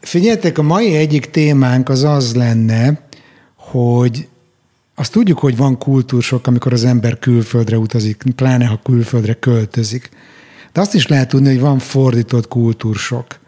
[0.00, 3.08] Figyeljetek, a mai egyik témánk az az lenne,
[3.56, 4.28] hogy
[4.94, 10.10] azt tudjuk, hogy van kultúrsok, amikor az ember külföldre utazik, pláne ha külföldre költözik.
[10.72, 13.38] De azt is lehet tudni, hogy van fordított kultúrsok,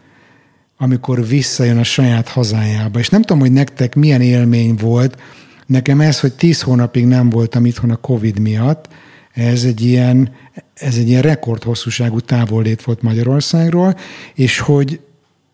[0.77, 2.99] amikor visszajön a saját hazájába.
[2.99, 5.17] És nem tudom, hogy nektek milyen élmény volt.
[5.65, 8.87] Nekem ez, hogy tíz hónapig nem voltam itthon a Covid miatt,
[9.33, 10.31] ez egy ilyen,
[10.73, 13.97] ez egy ilyen rekordhosszúságú távollét volt Magyarországról,
[14.33, 14.99] és hogy,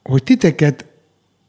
[0.04, 0.86] hogy titeket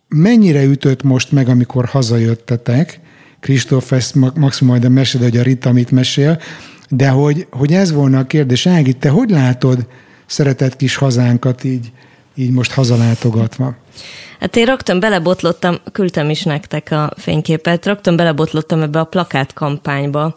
[0.09, 3.01] mennyire ütött most meg, amikor hazajöttetek,
[3.41, 6.41] Kristóf ezt ma- maximum majd mesél, hogy a Rita mit mesél,
[6.89, 8.67] de hogy, hogy ez volna a kérdés.
[8.67, 9.87] Ági, te hogy látod
[10.27, 11.93] szeretett kis hazánkat így,
[12.35, 13.77] így most hazalátogatva?
[14.41, 20.33] Hát én rögtön belebotlottam, küldtem is nektek a fényképet, rögtön belebotlottam ebbe a plakátkampányba,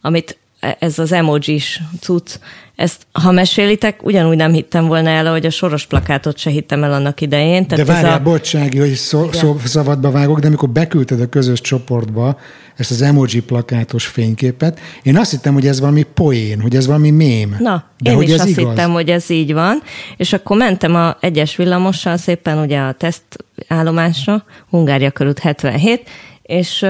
[0.00, 2.38] amit e- ez az emojis cucc,
[2.82, 6.92] ezt ha mesélitek, ugyanúgy nem hittem volna el, hogy a soros plakátot se hittem el
[6.92, 7.62] annak idején.
[7.62, 11.26] De Tehát ez várjál, a, bocsági, hogy szó, szó, szabadba vágok, de amikor beküldted a
[11.26, 12.38] közös csoportba
[12.76, 17.10] ezt az emoji plakátos fényképet, én azt hittem, hogy ez valami poén, hogy ez valami
[17.10, 17.56] mém.
[17.58, 18.64] Na, de én hogy is ez azt igaz.
[18.64, 19.82] hittem, hogy ez így van,
[20.16, 26.08] és akkor mentem a egyes villamossal szépen ugye a tesztállomásra, Hungária körút 77,
[26.42, 26.86] és,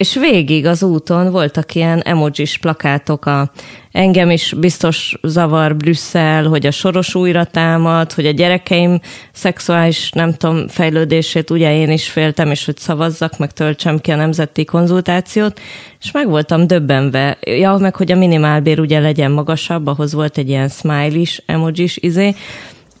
[0.00, 3.50] és végig az úton voltak ilyen emojis plakátok, a,
[3.92, 9.00] engem is biztos zavar Brüsszel, hogy a soros újra támad, hogy a gyerekeim
[9.32, 14.16] szexuális, nem tudom, fejlődését ugye én is féltem, és hogy szavazzak, meg töltsem ki a
[14.16, 15.60] nemzeti konzultációt,
[16.00, 17.38] és meg voltam döbbenve.
[17.40, 22.34] Ja, meg hogy a minimálbér ugye legyen magasabb, ahhoz volt egy ilyen smiley-is, emojis izé,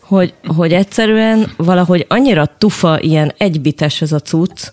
[0.00, 4.72] hogy, hogy egyszerűen valahogy annyira tufa, ilyen egybites ez a cucc,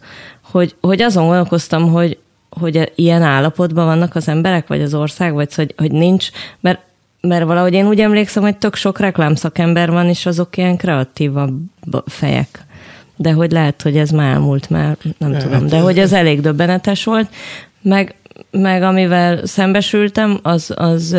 [0.58, 2.18] hogy, hogy azon gondolkoztam, hogy,
[2.50, 6.80] hogy ilyen állapotban vannak az emberek, vagy az ország, vagy hogy, hogy nincs, mert,
[7.22, 11.60] mert valahogy én úgy emlékszem, hogy tök sok reklámszakember van, és azok ilyen kreatívabb
[12.06, 12.66] fejek.
[13.16, 17.04] De hogy lehet, hogy ez már elmúlt, már nem tudom, de hogy ez elég döbbenetes
[17.04, 17.30] volt,
[17.82, 18.16] meg,
[18.52, 21.18] meg amivel szembesültem, az, az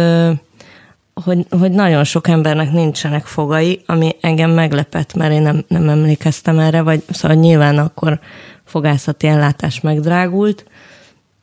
[1.25, 6.59] hogy, hogy nagyon sok embernek nincsenek fogai, ami engem meglepett, mert én nem, nem emlékeztem
[6.59, 8.21] erre, vagy szóval nyilván akkor
[8.69, 10.65] fogászati ellátás megdrágult,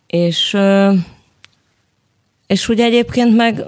[0.08, 0.58] és,
[2.48, 3.64] és ugye egyébként meg,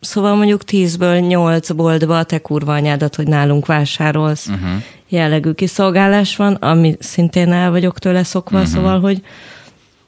[0.00, 4.70] szóval mondjuk tízből nyolc boltba a te kurva anyádat, hogy nálunk vásárolsz, uh-huh.
[5.08, 8.72] jellegű kiszolgálás van, ami szintén el vagyok tőle szokva, uh-huh.
[8.72, 9.22] szóval, hogy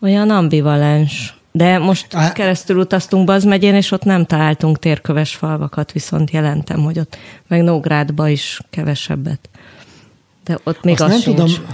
[0.01, 1.37] olyan ambivalens.
[1.53, 6.81] De most Á- keresztül utaztunk Baz megyén, és ott nem találtunk térköves falvakat, viszont jelentem,
[6.81, 9.49] hogy ott meg Nógrádba is kevesebbet.
[10.45, 11.37] De ott még Azt az nem sincs.
[11.37, 11.67] tudom,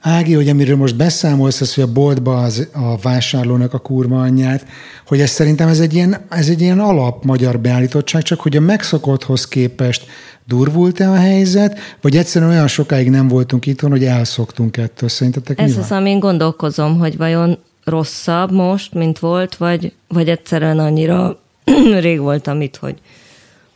[0.00, 4.66] Ági, hogy amiről most beszámolsz, az, hogy a boltba az, a vásárlónak a kurva anyját,
[5.06, 8.60] hogy ez szerintem ez egy ilyen, ez egy ilyen alap magyar beállítottság, csak hogy a
[8.60, 10.06] megszokotthoz képest
[10.46, 15.08] durvult-e a helyzet, vagy egyszerűen olyan sokáig nem voltunk itt, hogy elszoktunk ettől.
[15.08, 20.78] Szerintetek Ez mi az, amin gondolkozom, hogy vajon rosszabb most, mint volt, vagy, vagy egyszerűen
[20.78, 21.40] annyira
[22.00, 22.98] rég voltam itt, hogy,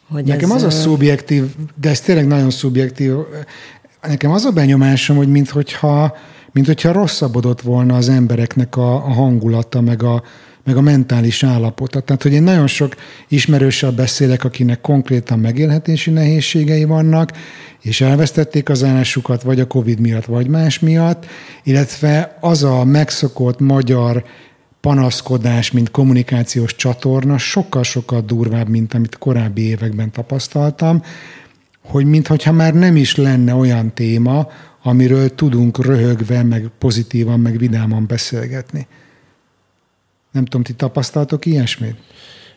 [0.09, 1.45] hogy Nekem ez, az a szubjektív,
[1.81, 3.13] de ez tényleg nagyon szubjektív,
[4.07, 6.17] nekem az a benyomásom, hogy minthogyha,
[6.53, 10.23] minthogyha rosszabbodott volna az embereknek a, a hangulata, meg a,
[10.65, 12.01] meg a mentális állapota.
[12.01, 12.95] Tehát, hogy én nagyon sok
[13.29, 17.33] ismerőssel beszélek, akinek konkrétan megélhetési nehézségei vannak,
[17.83, 21.27] és elvesztették az állásukat, vagy a Covid miatt, vagy más miatt,
[21.63, 24.25] illetve az a megszokott magyar
[24.81, 31.03] panaszkodás, mint kommunikációs csatorna sokkal-sokkal durvább, mint amit korábbi években tapasztaltam,
[31.85, 34.49] hogy mintha már nem is lenne olyan téma,
[34.83, 38.87] amiről tudunk röhögve, meg pozitívan, meg vidáman beszélgetni.
[40.31, 41.97] Nem tudom, ti tapasztaltok ilyesmit?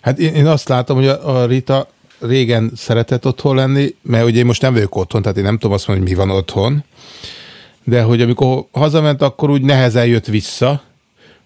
[0.01, 1.87] Hát én, én azt látom, hogy a, a Rita
[2.19, 5.75] régen szeretett otthon lenni, mert ugye én most nem vagyok otthon, tehát én nem tudom
[5.75, 6.83] azt mondani, hogy mi van otthon,
[7.83, 10.83] de hogy amikor hazament, akkor úgy nehezen jött vissza,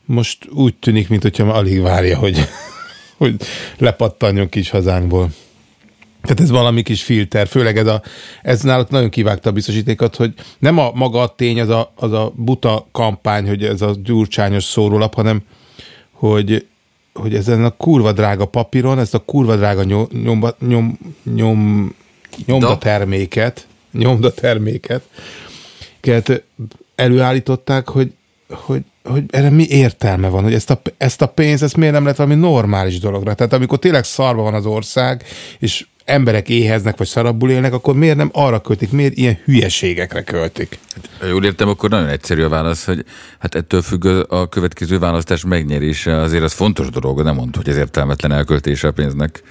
[0.06, 2.48] most úgy tűnik, mint hogyha már alig várja, hogy,
[3.18, 3.36] hogy
[3.78, 5.30] lepattanjon kis hazánkból.
[6.22, 8.02] Tehát ez valami kis filter, főleg ez, a,
[8.42, 12.12] ez náluk nagyon kivágta a biztosítékot, hogy nem a maga a tény, az a, az
[12.12, 15.42] a buta kampány, hogy ez a gyurcsányos szórólap, hanem
[16.12, 16.66] hogy,
[17.14, 20.98] hogy ezen a kurva drága papíron, ezt a kurva drága nyom, nyomba, nyom,
[21.36, 21.94] nyom,
[22.46, 25.04] nyomda terméket, nyomda terméket,
[26.00, 26.44] ket
[26.96, 28.14] előállították, hogy,
[28.50, 32.06] hogy, hogy erre mi értelme van, hogy ezt a, ezt a pénzt, ezt miért nem
[32.06, 33.34] lett valami normális dologra.
[33.34, 35.24] Tehát amikor tényleg szarva van az ország,
[35.60, 40.80] és emberek éheznek, vagy szarabbul élnek, akkor miért nem arra költik, miért ilyen hülyeségekre költik?
[41.20, 43.06] Ha jól értem, akkor nagyon egyszerű a válasz, hogy
[43.40, 46.18] hát ettől függ a következő választás megnyerése.
[46.18, 49.44] Azért az fontos dolog, nem mond, hogy ez értelmetlen elköltése a pénznek.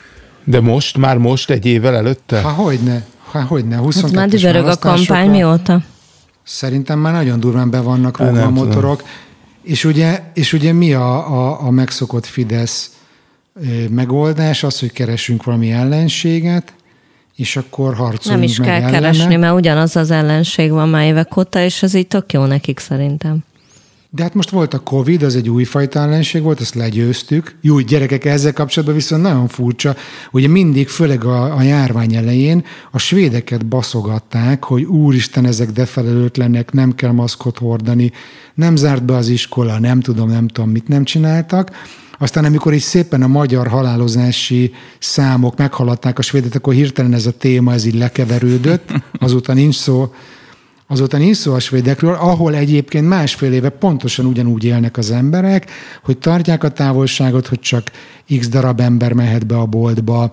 [0.45, 2.41] De most, már most, egy évvel előtte?
[2.41, 3.75] Ha hogyne, ha hogyne.
[3.75, 5.83] Hát 22 már dübörög a kampány mióta.
[6.43, 8.65] Szerintem már nagyon durván be vannak Hát rúgva a tudom.
[8.67, 9.03] motorok.
[9.63, 12.91] És ugye, és ugye mi a, a, a megszokott Fidesz
[13.91, 14.63] megoldás?
[14.63, 16.73] Az, hogy keresünk valami ellenséget,
[17.37, 18.93] és akkor harcolunk Nem is meg kell ellene.
[18.93, 22.79] keresni, mert ugyanaz az ellenség van már évek óta, és ez így tök jó nekik
[22.79, 23.45] szerintem.
[24.13, 27.57] De hát most volt a Covid, az egy újfajta ellenség volt, ezt legyőztük.
[27.61, 29.97] Jó, gyerekek, ezzel kapcsolatban viszont nagyon furcsa.
[30.31, 36.95] Ugye mindig, főleg a, a járvány elején a svédeket baszogatták, hogy úristen, ezek defelelőtlenek, nem
[36.95, 38.13] kell maszkot hordani,
[38.55, 41.71] nem zárt be az iskola, nem tudom, nem tudom, mit nem csináltak.
[42.23, 47.31] Aztán amikor így szépen a magyar halálozási számok meghaladták a svédet, akkor hirtelen ez a
[47.31, 50.13] téma ez így lekeverődött, azóta nincs szó
[50.87, 55.71] Azóta nincs szó a svédekről, ahol egyébként másfél éve pontosan ugyanúgy élnek az emberek,
[56.03, 57.91] hogy tartják a távolságot, hogy csak
[58.39, 60.33] x darab ember mehet be a boltba,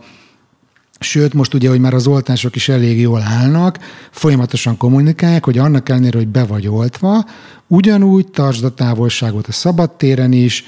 [0.99, 3.79] Sőt, most ugye, hogy már az oltások is elég jól állnak,
[4.11, 7.25] folyamatosan kommunikálják, hogy annak ellenére, hogy be vagy oltva,
[7.67, 10.63] ugyanúgy tartsd a távolságot a szabadtéren is,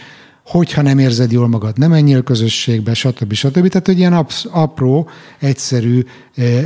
[0.49, 3.33] hogyha nem érzed jól magad, nem menjél közösségbe, stb.
[3.33, 3.67] stb.
[3.67, 5.09] Tehát, hogy ilyen apró,
[5.39, 6.03] egyszerű
[6.35, 6.63] ö, ö,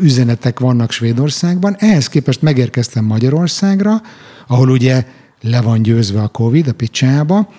[0.00, 1.76] üzenetek vannak Svédországban.
[1.78, 4.02] Ehhez képest megérkeztem Magyarországra,
[4.46, 5.04] ahol ugye
[5.40, 7.52] le van győzve a Covid a picsába,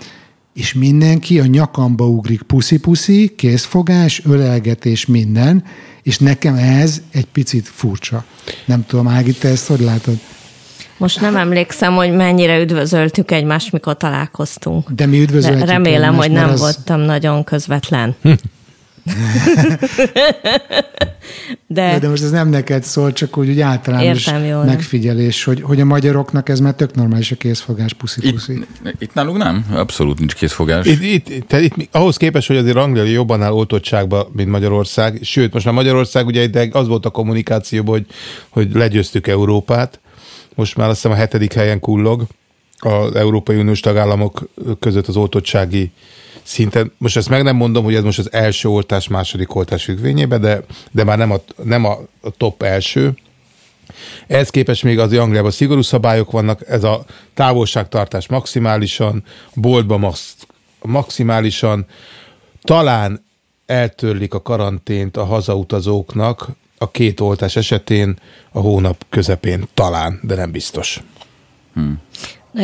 [0.54, 5.64] és mindenki a nyakamba ugrik puszi-puszi, kézfogás, ölelgetés, minden,
[6.04, 8.26] és nekem ez egy picit furcsa.
[8.66, 10.20] Nem tudom, Ági, te ezt hogy látod?
[10.98, 14.92] Most nem emlékszem, hogy mennyire üdvözöltük egymást, mikor találkoztunk.
[14.92, 15.60] De mi üdvözöljük.
[15.60, 18.16] De remélem, egymást, hogy nem az- voltam nagyon közvetlen.
[21.68, 25.62] De, de most ez nem neked szól, csak úgy, úgy általános Értem jól, megfigyelés, hogy,
[25.62, 28.54] hogy a magyaroknak ez már tök normális a kézfogás, puszi-puszi.
[28.54, 28.68] Itt,
[29.02, 30.86] itt nálunk nem, abszolút nincs készfogás.
[30.86, 35.20] Itt, itt, tehát itt, mi- ahhoz képest, hogy azért Anglia jobban áll oltottságba, mint Magyarország,
[35.22, 38.06] sőt, most már Magyarország ugye ide az volt a kommunikációban, hogy,
[38.50, 40.00] hogy legyőztük Európát,
[40.58, 42.24] most már azt hiszem a hetedik helyen kullog
[42.80, 45.92] az Európai Uniós tagállamok között az oltottsági
[46.44, 46.92] szinten.
[46.98, 50.64] Most ezt meg nem mondom, hogy ez most az első oltás, második oltás függvényében, de,
[50.92, 51.98] de már nem a, nem a,
[52.38, 53.18] top első.
[54.28, 60.36] Ehhez képest még az Angliában szigorú szabályok vannak, ez a távolságtartás maximálisan, boltba max,
[60.82, 61.86] maximálisan,
[62.62, 63.26] talán
[63.66, 68.16] eltörlik a karantént a hazautazóknak a két oltás esetén
[68.52, 71.02] a hónap közepén, talán, de nem biztos.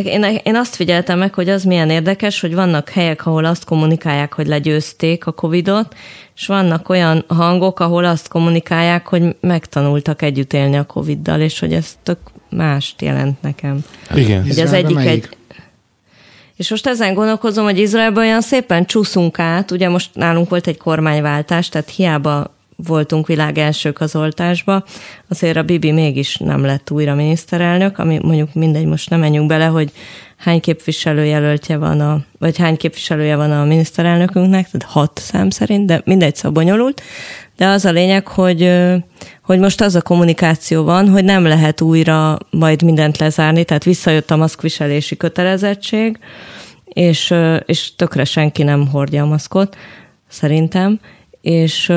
[0.04, 4.34] Én, én azt figyeltem meg, hogy az milyen érdekes, hogy vannak helyek, ahol azt kommunikálják,
[4.34, 5.96] hogy legyőzték a Covidot,
[6.36, 11.74] és vannak olyan hangok, ahol azt kommunikálják, hogy megtanultak együtt élni a Coviddal, és hogy
[11.74, 12.18] ez tök
[12.50, 13.80] mást jelent nekem.
[14.16, 14.42] Igen.
[14.42, 15.30] Hogy az egyik egy,
[16.56, 20.78] és most ezen gondolkozom, hogy Izraelben olyan szépen csúszunk át, ugye most nálunk volt egy
[20.78, 24.84] kormányváltás, tehát hiába voltunk világ elsők az oltásba,
[25.30, 29.66] azért a Bibi mégis nem lett újra miniszterelnök, ami mondjuk mindegy, most nem menjünk bele,
[29.66, 29.92] hogy
[30.38, 36.02] hány képviselőjelöltje van a, vagy hány képviselője van a miniszterelnökünknek, tehát hat szám szerint, de
[36.06, 37.02] mindegy, szóval bonyolult.
[37.58, 38.72] De az a lényeg, hogy,
[39.44, 44.32] hogy most az a kommunikáció van, hogy nem lehet újra majd mindent lezárni, tehát visszajött
[44.32, 46.20] a maszkviselési kötelezettség,
[46.86, 47.34] és,
[47.66, 49.78] és tökre senki nem hordja a maszkot,
[50.28, 51.00] szerintem,
[51.44, 51.92] és,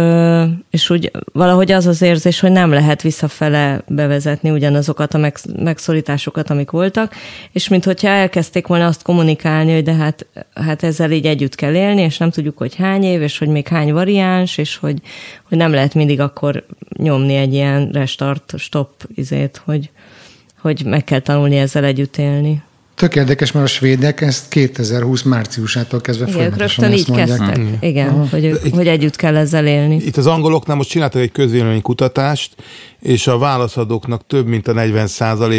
[0.71, 6.71] és úgy valahogy az az érzés, hogy nem lehet visszafele bevezetni ugyanazokat a megszorításokat, amik
[6.71, 7.15] voltak,
[7.53, 12.01] és minthogyha elkezdték volna azt kommunikálni, hogy de hát, hát ezzel így együtt kell élni,
[12.01, 15.01] és nem tudjuk, hogy hány év, és hogy még hány variáns, és hogy,
[15.49, 19.91] hogy nem lehet mindig akkor nyomni egy ilyen restart, stop izét, hogy,
[20.61, 22.63] hogy meg kell tanulni ezzel együtt élni.
[22.97, 27.29] Tök érdekes, mert a svédek ezt 2020 márciusától kezdve Igen, rögtön így mondják.
[27.29, 27.59] kezdtek.
[27.59, 27.73] Mm.
[27.81, 28.27] Igen, Aha.
[28.31, 29.95] hogy, hogy együtt kell ezzel élni.
[29.95, 32.55] Itt az angoloknál most csináltak egy kutatást,
[33.01, 35.09] és a válaszadóknak több mint a 40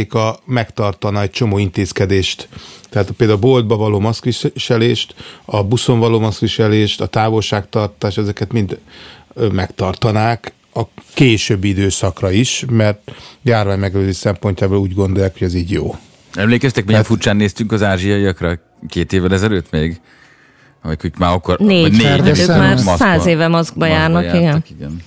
[0.10, 2.48] a megtartana egy csomó intézkedést.
[2.90, 8.80] Tehát például a boltba való maszkviselést, a buszon való maszkviselést, a távolságtartás, ezeket mind
[9.52, 10.82] megtartanák a
[11.14, 15.96] későbbi időszakra is, mert járvány megelőzés szempontjából úgy gondolják, hogy ez így jó.
[16.34, 20.02] Emlékeztek, milyen hát, furcsán néztünk az ázsiaiakra két évvel ezelőtt még?
[20.84, 21.60] Amikor már akkor...
[21.60, 24.64] Négy, négy ők már száz éve maszkba járnak, jártak, igen.
[24.78, 25.02] igen.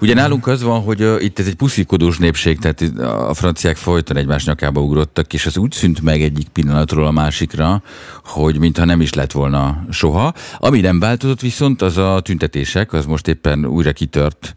[0.00, 2.82] Ugye nálunk az van, hogy uh, itt ez egy puszikodós népség, tehát
[3.28, 7.82] a franciák folyton egymás nyakába ugrottak, és az úgy szűnt meg egyik pillanatról a másikra,
[8.24, 10.34] hogy mintha nem is lett volna soha.
[10.58, 14.54] Ami nem változott viszont, az a tüntetések, az most éppen újra kitört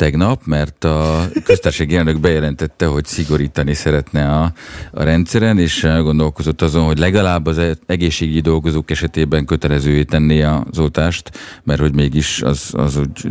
[0.00, 4.52] tegnap, mert a köztársasági elnök bejelentette, hogy szigorítani szeretne a,
[4.92, 11.30] a rendszeren, és gondolkozott azon, hogy legalább az egészségügyi dolgozók esetében kötelezővé tenné az oltást,
[11.62, 13.28] mert hogy mégis az, az úgy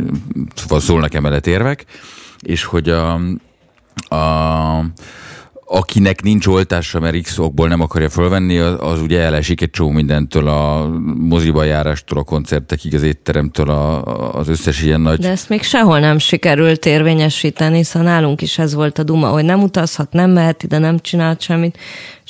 [0.54, 1.84] szóval szólnak emellett érvek,
[2.40, 3.12] és hogy a,
[4.14, 4.84] a
[5.72, 9.90] akinek nincs oltása, mert x okból nem akarja fölvenni, az, az ugye elesik egy csomó
[9.90, 14.04] mindentől, a moziba járástól, a koncertekig, az étteremtől, a,
[14.34, 15.18] az összes ilyen nagy...
[15.18, 19.44] De ezt még sehol nem sikerült érvényesíteni, hiszen nálunk is ez volt a duma, hogy
[19.44, 21.78] nem utazhat, nem mehet ide, nem csinált semmit,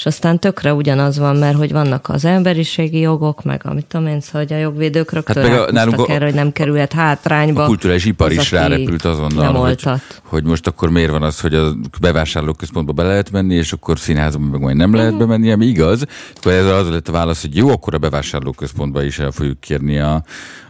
[0.01, 4.21] és aztán tökre ugyanaz van, mert hogy vannak az emberiségi jogok, meg amit tudom én,
[4.21, 7.63] szóval, hogy a jogvédők rögtön hát meg a, nálunk a, erre, hogy nem kerülhet hátrányba.
[7.63, 9.85] A kulturális ipar is rárepült azonnal, hogy,
[10.23, 14.45] hogy most akkor miért van az, hogy a bevásárlóközpontba be lehet menni, és akkor színházba
[14.45, 15.21] meg majd nem lehet mhm.
[15.21, 16.05] bemenni, ami igaz.
[16.37, 19.99] Akkor ez az lett a válasz, hogy jó, akkor a bevásárlóközpontba is el fogjuk kérni
[19.99, 20.23] a,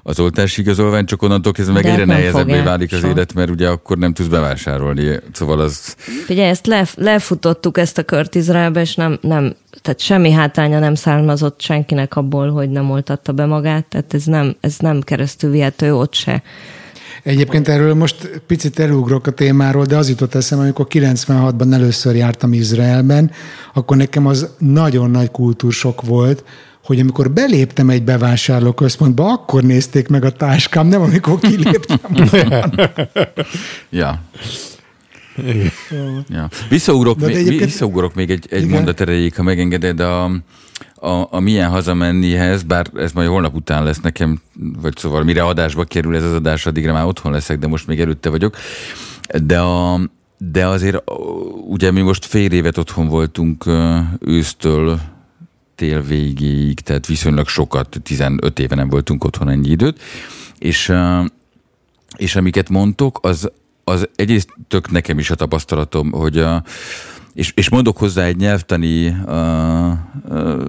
[0.03, 3.99] az oltási igazolvány, csak onnantól kezdve meg egyre nehezebbé válik az élet, mert ugye akkor
[3.99, 5.19] nem tudsz bevásárolni.
[5.33, 5.97] Szóval az...
[6.29, 10.95] Ugye ezt lef, lefutottuk ezt a kört Izraelbe, és nem, nem, tehát semmi hátránya nem
[10.95, 15.95] származott senkinek abból, hogy nem oltatta be magát, tehát ez nem, ez nem keresztül vihető
[15.95, 16.43] ott se.
[17.23, 22.53] Egyébként erről most picit elugrok a témáról, de az jutott eszembe, amikor 96-ban először jártam
[22.53, 23.31] Izraelben,
[23.75, 26.45] akkor nekem az nagyon nagy kultúrsok volt,
[26.85, 31.99] hogy amikor beléptem egy bevásárlóközpontba, akkor nézték meg a táskám, nem amikor kiléptem.
[33.91, 34.21] ja.
[36.29, 36.49] Ja.
[36.69, 37.65] Visszaugrok, még, egyébként...
[37.65, 40.25] visszaugrok még egy, egy mondat erejéig, ha megengeded, a,
[40.95, 44.41] a, a milyen hazamennihez, bár ez majd holnap után lesz nekem,
[44.83, 48.01] vagy szóval mire adásba kerül ez az adás, addigra már otthon leszek, de most még
[48.01, 48.57] előtte vagyok.
[49.43, 50.01] De, a,
[50.39, 51.03] de azért
[51.69, 53.65] ugye mi most fél évet otthon voltunk
[54.21, 55.01] ősztől
[55.75, 60.01] tél végéig, tehát viszonylag sokat, 15 éve nem voltunk otthon ennyi időt,
[60.59, 60.93] és,
[62.17, 63.51] és amiket mondtok, az,
[63.91, 66.65] az egyrészt tök nekem is a tapasztalatom, hogy a,
[67.41, 69.93] és, és mondok hozzá egy nyelvtani uh,
[70.29, 70.61] uh,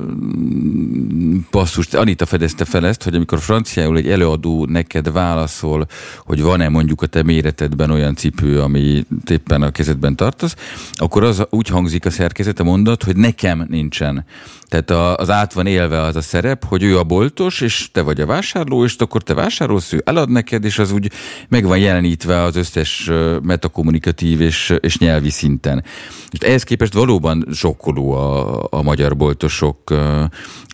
[1.50, 5.88] passzust, Anita fedezte fel ezt, hogy amikor franciául egy előadó neked válaszol,
[6.26, 10.56] hogy van-e mondjuk a te méretedben olyan cipő, ami éppen a kezedben tartasz,
[10.94, 14.26] akkor az úgy hangzik a szerkezet, a mondat, hogy nekem nincsen.
[14.72, 18.02] Tehát a, az át van élve az a szerep, hogy ő a boltos, és te
[18.02, 21.12] vagy a vásárló, és akkor te vásárolsz, ő elad neked, és az úgy
[21.50, 23.10] meg van jelenítve az összes
[23.42, 25.84] metakommunikatív és, és nyelvi szinten.
[26.40, 29.94] És ehhez képest valóban sokkoló a, a magyar boltosok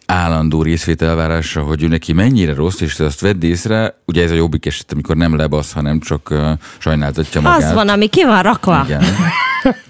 [0.05, 4.65] állandó részvételvárása, hogy ő neki mennyire rossz, és azt vedd észre, ugye ez a jobbik
[4.65, 7.63] eset, amikor nem lebasz, hanem csak uh, sajnáltatja magát.
[7.63, 8.83] Az van, ami ki van rakva.
[8.85, 9.03] Igen.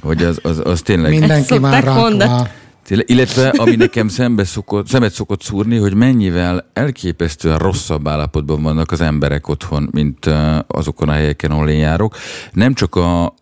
[0.01, 1.11] Hogy az, az, az tényleg...
[1.11, 1.93] Mindenki van rakva.
[1.93, 2.49] Mondani.
[2.89, 9.01] Illetve, ami nekem szembe szokott, szemet szokott szúrni, hogy mennyivel elképesztően rosszabb állapotban vannak az
[9.01, 10.25] emberek otthon, mint
[10.67, 12.15] azokon a helyeken, ahol én járok.
[12.51, 13.33] Nem csak a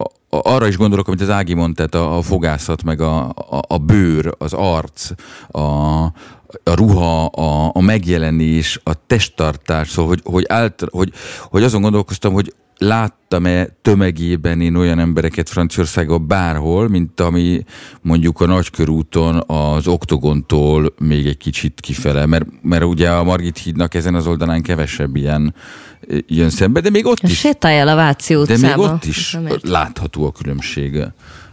[0.44, 3.78] arra is gondolok, amit az Ági mondta, tehát a, a fogászat, meg a, a, a
[3.78, 5.12] bőr, az arc,
[5.48, 5.60] a,
[6.64, 11.12] a ruha, a, a megjelenés, a testtartás, szóval, hogy, hogy, állt, hogy,
[11.42, 17.64] hogy azon gondolkoztam, hogy láttam-e tömegében én olyan embereket Franciaországban bárhol, mint ami
[18.02, 23.94] mondjuk a nagykörúton az oktogontól még egy kicsit kifele, mert, mert ugye a Margit hídnak
[23.94, 25.54] ezen az oldalán kevesebb ilyen
[26.28, 27.38] jön szembe, de még ott is.
[27.38, 28.60] Sétálj el a Váci utcába.
[28.60, 31.04] De még ott is látható a különbség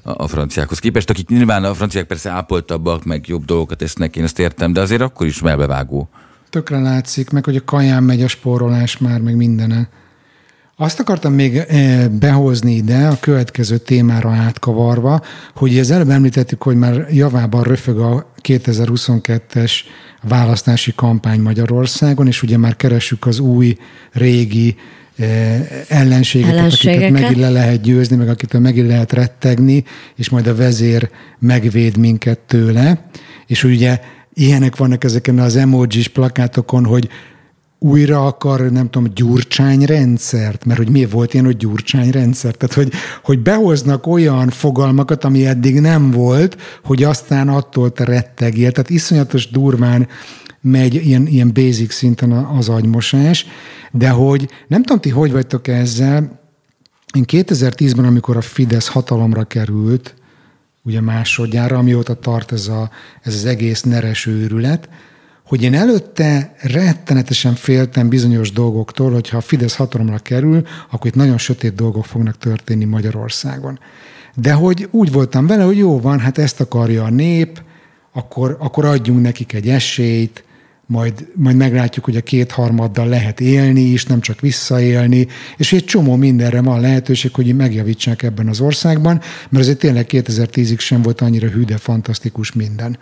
[0.03, 4.39] a, franciákhoz képest, akik nyilván a franciák persze ápoltabbak, meg jobb dolgokat esznek, én ezt
[4.39, 6.09] értem, de azért akkor is melbevágó.
[6.51, 9.89] Tökre látszik, meg hogy a kaján megy a spórolás már, meg mindenen.
[10.83, 15.23] Azt akartam még eh, behozni ide a következő témára átkavarva,
[15.55, 19.73] hogy az előbb említettük, hogy már javában röfög a 2022-es
[20.23, 23.77] választási kampány Magyarországon, és ugye már keressük az új,
[24.13, 24.77] régi
[25.17, 29.85] eh, ellenségeket, ellenségeket, akiket megint le lehet győzni, meg akitől megint lehet rettegni,
[30.17, 33.11] és majd a vezér megvéd minket tőle.
[33.47, 34.01] És ugye
[34.35, 37.09] ilyenek vannak ezeken az emojis plakátokon, hogy
[37.83, 43.39] újra akar, nem tudom, gyurcsányrendszert, mert hogy mi volt ilyen, hogy gyurcsányrendszert, tehát hogy, hogy
[43.39, 50.09] behoznak olyan fogalmakat, ami eddig nem volt, hogy aztán attól te rettegél, tehát iszonyatos durván
[50.61, 53.47] megy ilyen, ilyen basic szinten az agymosás,
[53.91, 56.41] de hogy nem tudom ti, hogy vagytok ezzel,
[57.15, 60.15] én 2010-ben, amikor a Fidesz hatalomra került,
[60.83, 62.91] ugye másodjára, amióta tart ez, a,
[63.23, 64.89] ez az egész neres őrület,
[65.53, 71.39] hogy én előtte rettenetesen féltem bizonyos dolgoktól, hogyha a Fidesz hatalomra kerül, akkor itt nagyon
[71.39, 73.79] sötét dolgok fognak történni Magyarországon.
[74.35, 77.63] De hogy úgy voltam vele, hogy jó van, hát ezt akarja a nép,
[78.13, 80.45] akkor, akkor adjunk nekik egy esélyt,
[80.87, 85.27] majd, majd meglátjuk, hogy a kétharmaddal lehet élni is, nem csak visszaélni,
[85.57, 90.79] és egy csomó mindenre van lehetőség, hogy megjavítsák ebben az országban, mert azért tényleg 2010-ig
[90.79, 92.99] sem volt annyira hű, de fantasztikus minden.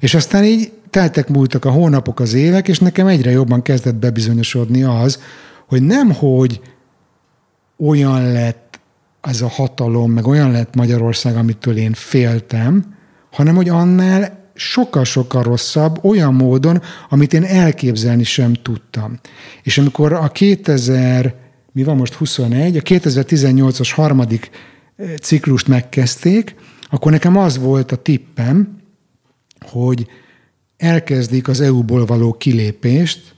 [0.00, 4.82] És aztán így teltek múltak a hónapok, az évek, és nekem egyre jobban kezdett bebizonyosodni
[4.82, 5.22] az,
[5.68, 6.60] hogy nem, hogy
[7.78, 8.80] olyan lett
[9.20, 12.94] ez a hatalom, meg olyan lett Magyarország, amitől én féltem,
[13.30, 19.18] hanem hogy annál sokkal-sokkal rosszabb, olyan módon, amit én elképzelni sem tudtam.
[19.62, 21.34] És amikor a 2000,
[21.72, 24.50] mi van most 21, a 2018-as harmadik
[24.96, 26.54] eh, ciklust megkezdték,
[26.90, 28.78] akkor nekem az volt a tippem,
[29.60, 30.06] hogy
[30.84, 33.34] elkezdik az EU-ból való kilépést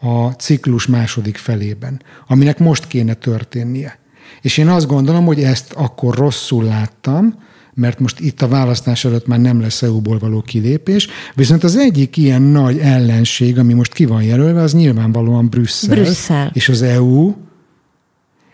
[0.00, 3.98] a ciklus második felében, aminek most kéne történnie.
[4.42, 7.34] És én azt gondolom, hogy ezt akkor rosszul láttam,
[7.74, 12.16] mert most itt a választás előtt már nem lesz EU-ból való kilépés, viszont az egyik
[12.16, 16.50] ilyen nagy ellenség, ami most ki van jelölve, az nyilvánvalóan Brüsszel, Brüsszel.
[16.54, 17.34] és az EU,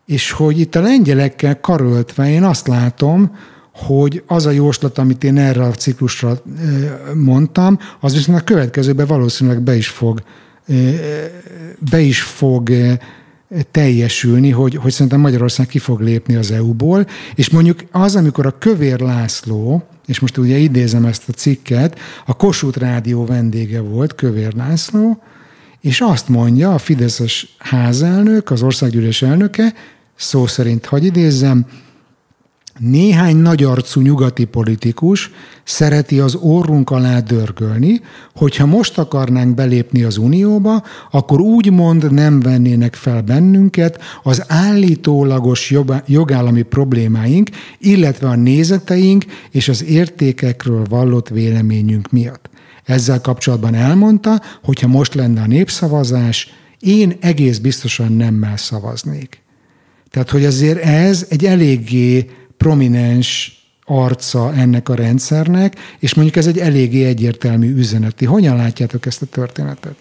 [0.06, 3.36] és hogy itt a lengyelekkel karöltve én azt látom,
[3.74, 6.38] hogy az a jóslat, amit én erre a ciklusra
[7.14, 10.22] mondtam, az viszont a következőben valószínűleg be is fog,
[11.90, 12.70] be is fog
[13.70, 18.58] teljesülni, hogy, hogy szerintem Magyarország ki fog lépni az EU-ból, és mondjuk az, amikor a
[18.58, 24.54] Kövér László, és most ugye idézem ezt a cikket, a Kossuth Rádió vendége volt, Kövér
[24.54, 25.22] László,
[25.80, 29.74] és azt mondja a Fideszes házelnök, az országgyűlés elnöke,
[30.16, 31.66] szó szerint, hagy idézzem,
[32.78, 35.30] néhány nagyarcú nyugati politikus
[35.64, 38.00] szereti az orrunk alá dörgölni,
[38.34, 45.74] hogyha most akarnánk belépni az Unióba, akkor úgymond nem vennének fel bennünket az állítólagos
[46.06, 47.48] jogállami problémáink,
[47.78, 52.50] illetve a nézeteink és az értékekről vallott véleményünk miatt.
[52.84, 56.48] Ezzel kapcsolatban elmondta, hogyha most lenne a népszavazás,
[56.80, 59.42] én egész biztosan nemmel szavaznék.
[60.10, 62.30] Tehát, hogy azért ez egy eléggé
[62.64, 68.24] prominens arca ennek a rendszernek, és mondjuk ez egy eléggé egyértelmű üzeneti.
[68.24, 69.94] Hogyan látjátok ezt a történetet?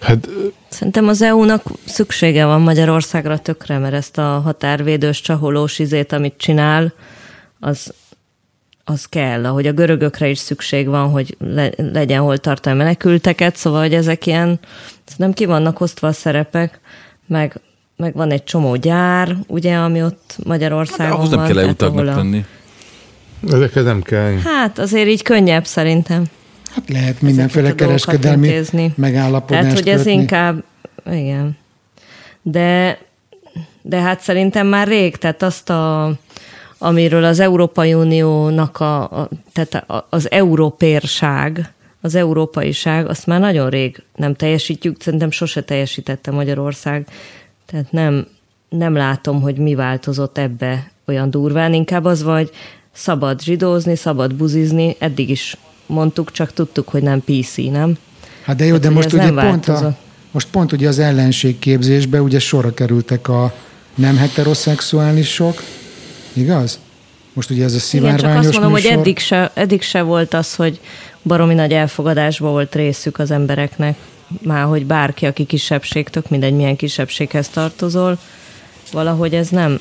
[0.00, 0.28] Hát,
[0.68, 6.92] Szerintem az EU-nak szüksége van Magyarországra tökre, mert ezt a határvédős csaholós izét, amit csinál,
[7.60, 7.94] az,
[8.84, 13.80] az kell, ahogy a görögökre is szükség van, hogy le, legyen hol tartani menekülteket, szóval,
[13.80, 14.60] hogy ezek ilyen,
[15.16, 16.80] nem ki vannak osztva a szerepek,
[17.26, 17.60] meg
[17.96, 21.38] meg van egy csomó gyár, ugye, ami ott Magyarországon hát, ahhoz van.
[21.38, 22.14] nem kell EU-tagnak a...
[22.14, 22.44] tenni.
[23.50, 24.36] Ezekhez nem kell.
[24.44, 26.24] Hát azért így könnyebb szerintem.
[26.74, 28.64] Hát lehet mindenféle kereskedelmi
[28.96, 30.12] megállapodást Tehát, hogy ez kötni.
[30.12, 30.64] inkább,
[31.10, 31.56] igen.
[32.42, 32.98] De,
[33.82, 36.12] de hát szerintem már rég, tehát azt a,
[36.78, 43.70] amiről az Európai Uniónak a, a tehát a, az európérság, az európaiság, azt már nagyon
[43.70, 47.06] rég nem teljesítjük, szerintem sose teljesítette Magyarország,
[47.66, 48.26] tehát nem,
[48.68, 52.50] nem látom, hogy mi változott ebbe olyan durván, inkább az vagy
[52.92, 55.56] szabad zsidózni, szabad buzizni, eddig is
[55.86, 57.96] mondtuk, csak tudtuk, hogy nem PC, nem?
[58.42, 59.96] Hát de jó, de most ugye pont, a,
[60.30, 63.54] most pont ugye az ellenségképzésbe ugye sorra kerültek a
[63.94, 65.62] nem heteroszexuálisok,
[66.32, 66.78] igaz?
[67.32, 68.90] Most ugye ez a szivárványos Igen, csak azt mondom, műsor.
[68.90, 70.80] hogy eddig se, eddig se volt az, hogy
[71.22, 73.96] baromi nagy elfogadásba volt részük az embereknek.
[74.42, 78.18] Már hogy bárki, aki kisebbség, tök mindegy, milyen kisebbséghez tartozol,
[78.92, 79.80] valahogy ez nem,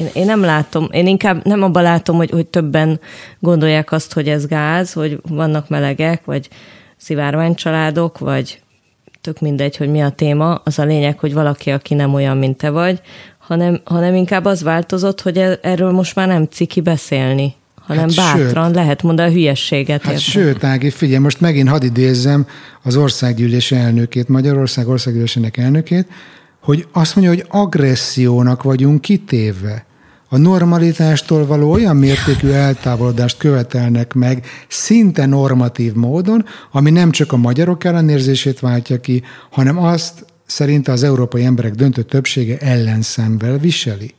[0.00, 3.00] én, én nem látom, én inkább nem abban látom, hogy, hogy többen
[3.38, 6.48] gondolják azt, hogy ez gáz, hogy vannak melegek, vagy
[6.96, 8.60] szivárványcsaládok, vagy
[9.20, 12.56] tök mindegy, hogy mi a téma, az a lényeg, hogy valaki, aki nem olyan, mint
[12.56, 13.00] te vagy,
[13.38, 17.54] hanem, hanem inkább az változott, hogy e- erről most már nem ciki beszélni,
[17.88, 20.02] hanem hát bátran sőt, lehet mondani a hülyességet.
[20.02, 22.46] Hát sőt, Ági, figyelj, most megint hadd idézzem
[22.82, 26.06] az országgyűlés elnökét, Magyarország országgyűlésének elnökét,
[26.62, 29.86] hogy azt mondja, hogy agressziónak vagyunk kitéve
[30.28, 37.36] a normalitástól való olyan mértékű eltávolodást követelnek meg szinte normatív módon, ami nem csak a
[37.36, 44.14] magyarok ellenérzését váltja ki, hanem azt szerinte az európai emberek döntő többsége ellenszemvel viseli.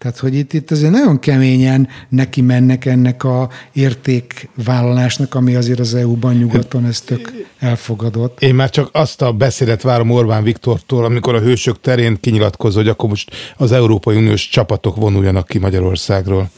[0.00, 5.94] Tehát, hogy itt, itt azért nagyon keményen neki mennek ennek a értékvállalásnak, ami azért az
[5.94, 8.42] EU-ban nyugaton ezt tök elfogadott.
[8.42, 12.88] Én már csak azt a beszédet várom Orbán Viktortól, amikor a hősök terén kinyilatkozó, hogy
[12.88, 16.50] akkor most az Európai Uniós csapatok vonuljanak ki Magyarországról.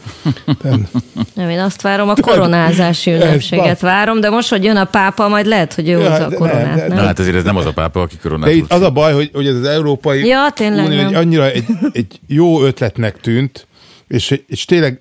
[1.35, 5.47] Nem, én azt várom, a koronázási ünnepséget várom, de most, hogy jön a pápa, majd
[5.47, 6.75] lehet, hogy ő ja, hozza a koronát.
[6.75, 7.05] De, de, nem?
[7.05, 9.31] hát azért ez nem az a pápa, aki koronát De itt az a baj, hogy,
[9.33, 13.67] hogy ez az Európai ja, Unió egy, annyira egy, egy jó ötletnek tűnt, tűnt,
[14.09, 15.01] és, és tényleg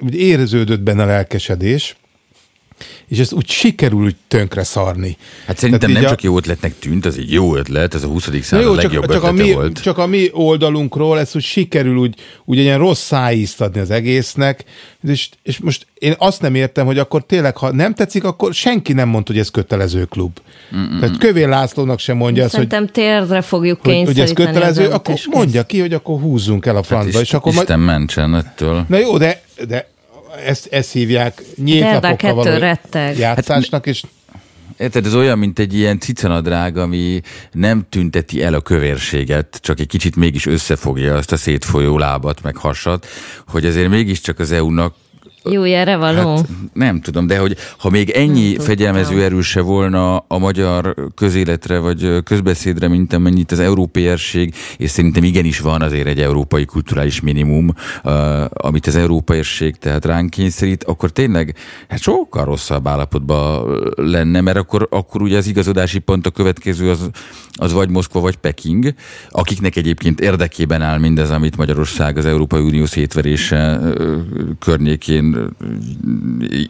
[0.00, 1.96] úgy érződött benne a lelkesedés,
[3.08, 5.16] és ezt úgy sikerül úgy tönkre szarni.
[5.46, 6.08] Hát szerintem nem a...
[6.08, 8.28] csak jó ötletnek tűnt, az egy jó ötlet, ez a 20.
[8.42, 9.82] század jó, legjobb csak, csak a mi, volt.
[9.82, 12.14] Csak a mi oldalunkról ezt úgy sikerül úgy,
[12.44, 14.64] úgy ilyen rossz szájízt adni az egésznek,
[15.08, 18.92] és, és most én azt nem értem, hogy akkor tényleg, ha nem tetszik, akkor senki
[18.92, 20.38] nem mondta, hogy ez kötelező klub.
[20.76, 20.98] Mm-mm.
[21.00, 22.68] Tehát Kövér Lászlónak sem mondja azt, hogy...
[22.70, 26.82] Szerintem térdre fogjuk hogy, hogy ez kötelező, akkor mondja ki, hogy akkor húzzunk el a
[26.82, 27.12] francba.
[27.12, 27.98] Hát és akkor Isten majd...
[27.98, 28.84] mentsen ettől.
[28.88, 29.90] Na jó, de, de
[30.46, 33.18] ezt, ezt hívják nyílt való retteg.
[33.18, 34.02] játszásnak, és
[34.76, 37.20] Érted, ez olyan, mint egy ilyen cicanadrág, ami
[37.52, 42.56] nem tünteti el a kövérséget, csak egy kicsit mégis összefogja azt a szétfolyó lábat, meg
[42.56, 43.06] hasat,
[43.46, 44.94] hogy ezért mégiscsak az EU-nak
[45.44, 46.36] jó, erre való?
[46.36, 50.94] Hát, nem tudom, de hogy ha még ennyi nem fegyelmező erő se volna a magyar
[51.14, 57.20] közéletre vagy közbeszédre, mint amennyit az európérség, és szerintem igenis van azért egy európai kulturális
[57.20, 57.74] minimum,
[58.04, 61.56] uh, amit az európérség tehát ránk kényszerít, akkor tényleg
[61.88, 67.10] hát sokkal rosszabb állapotban lenne, mert akkor, akkor ugye az igazodási pont a következő az,
[67.52, 68.94] az vagy Moszkva, vagy Peking,
[69.30, 73.80] akiknek egyébként érdekében áll mindez, amit Magyarország az Európai Unió szétverése
[74.58, 75.31] környékén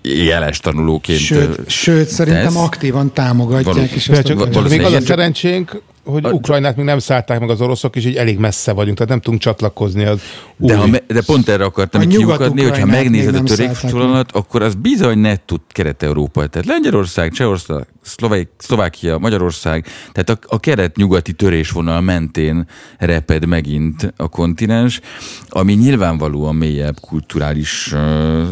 [0.02, 1.18] jeles tanulóként.
[1.18, 2.56] Sőt, sőt szerintem tesz.
[2.56, 3.74] aktívan támogatják.
[3.74, 7.40] Való, is ezt csak, csak még az a szerencsénk, hogy a, Ukrajnát még nem szállták
[7.40, 10.20] meg az oroszok, és így elég messze vagyunk, tehát nem tudunk csatlakozni az
[10.56, 15.18] de, ha me, de pont erre akartam kiukadni, hogyha megnézed a törékvonalat, akkor az bizony
[15.18, 16.46] ne tud Kelet-Európa.
[16.46, 22.66] Tehát Lengyelország, Csehország, Szlovák, Szlovákia, Magyarország, tehát a, a keret-nyugati törésvonal mentén
[22.98, 25.00] reped megint a kontinens,
[25.48, 27.88] ami nyilvánvalóan mélyebb kulturális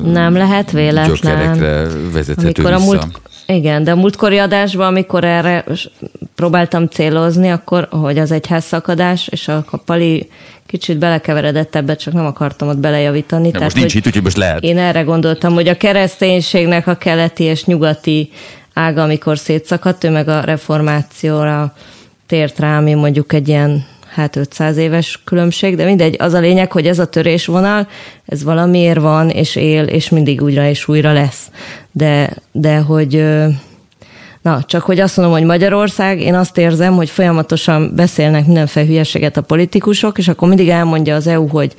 [0.04, 1.14] nem lehet véletlen.
[1.14, 3.00] gyökerekre vezethető Amikor vissza.
[3.00, 5.64] A múlt, igen, de a múltkori adásban, amikor erre
[6.34, 10.28] próbáltam célozni, akkor, hogy az egyház szakadás, és a, a Pali
[10.66, 13.46] kicsit belekeveredett ebbe, csak nem akartam ott belejavítani.
[13.46, 14.62] Ja, tehát, most nincs itt, úgyhogy most lehet.
[14.62, 18.30] Én erre gondoltam, hogy a kereszténységnek a keleti és nyugati
[18.74, 21.74] ága, amikor szétszakadt, ő meg a reformációra
[22.26, 26.72] tért rá, ami mondjuk egy ilyen hát 500 éves különbség, de mindegy, az a lényeg,
[26.72, 27.88] hogy ez a törésvonal,
[28.26, 31.50] ez valamiért van, és él, és mindig újra és újra lesz.
[31.92, 33.24] De, de hogy
[34.42, 39.36] Na, csak hogy azt mondom, hogy Magyarország, én azt érzem, hogy folyamatosan beszélnek mindenféle hülyeséget
[39.36, 41.74] a politikusok, és akkor mindig elmondja az EU, hogy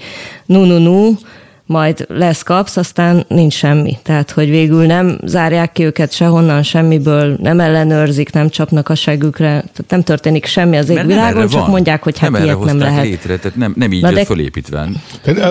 [0.45, 1.17] nu-nu-nu,
[1.65, 3.97] majd lesz kapsz, aztán nincs semmi.
[4.03, 9.47] Tehát, hogy végül nem zárják ki őket sehonnan, semmiből, nem ellenőrzik, nem csapnak a segükre,
[9.47, 11.69] tehát nem történik semmi az égvilágon, csak van.
[11.69, 13.03] mondják, hogy hát nem ilyet nem lehet.
[13.03, 14.25] létre, tehát nem, nem így Na de...
[14.25, 14.87] fölépítve.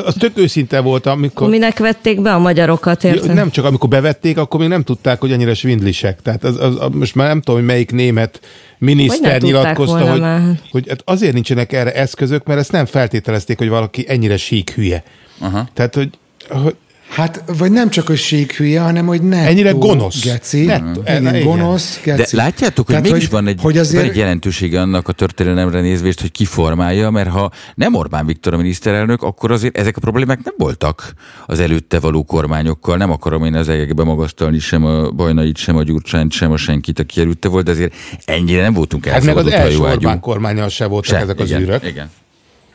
[0.05, 1.49] Az tök őszinte volt, amikor...
[1.49, 3.35] Minek vették be a magyarokat, érted?
[3.35, 6.23] Nem csak amikor bevették, akkor még nem tudták, hogy ennyire svindlisek.
[6.23, 8.41] Tehát az, az, az, most már nem tudom, hogy melyik német
[8.79, 10.23] miniszter nyilatkozta, hogy,
[10.71, 15.03] hogy hát azért nincsenek erre eszközök, mert ezt nem feltételezték, hogy valaki ennyire sík hülye.
[15.41, 15.69] Aha.
[15.75, 16.11] Tehát, hogy,
[16.49, 16.77] hogy
[17.11, 20.25] Hát, vagy nem csak, hogy síkhülye, hanem, hogy nettó Ennyire gonosz.
[20.25, 20.65] Geci.
[20.65, 21.01] Nettó.
[21.01, 21.43] Igen, Igen.
[21.43, 22.37] gonosz, De geci.
[22.37, 26.21] látjátok, hogy Tehát, mégis van, egy, hogy azért, van egy jelentősége annak a történelemre nézvést,
[26.21, 30.55] hogy kiformálja, mert ha nem Orbán Viktor a miniszterelnök, akkor azért ezek a problémák nem
[30.59, 31.13] voltak
[31.47, 32.97] az előtte való kormányokkal.
[32.97, 36.99] Nem akarom én az egekbe magasztalni sem a Bajnait, sem a Gyurcsányt, sem a senkit,
[36.99, 39.95] aki előtte volt, de azért ennyire nem voltunk hát meg az elfogadott első.
[39.95, 41.85] Orbán kormányal se voltak Se, ezek az igen, űrök.
[41.85, 42.11] Igen.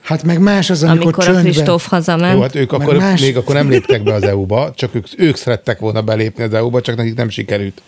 [0.05, 1.43] Hát meg más az, amikor, Amikor a csöndben...
[1.43, 2.33] Kristóf hazament.
[2.35, 5.35] Jó, hát ők akkor, más- még akkor nem léptek be az EU-ba, csak ők, ők
[5.35, 7.81] szerettek volna belépni az EU-ba, csak nekik nem sikerült.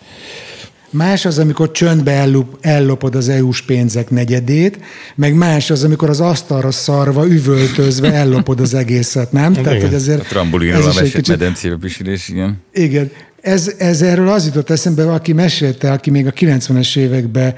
[0.90, 4.78] Más az, amikor csöndbe ellup, ellopod az EU-s pénzek negyedét,
[5.14, 9.52] meg más az, amikor az asztalra szarva, üvöltözve ellopod az egészet, nem?
[9.52, 9.86] Tehát, Igen.
[9.86, 12.62] hogy azért A trambulinról ez a vesett kicsit- medencébe pisilés, igen.
[12.72, 13.10] Igen.
[13.40, 17.54] Ez, ez erről az jutott eszembe, aki mesélte, aki még a 90-es években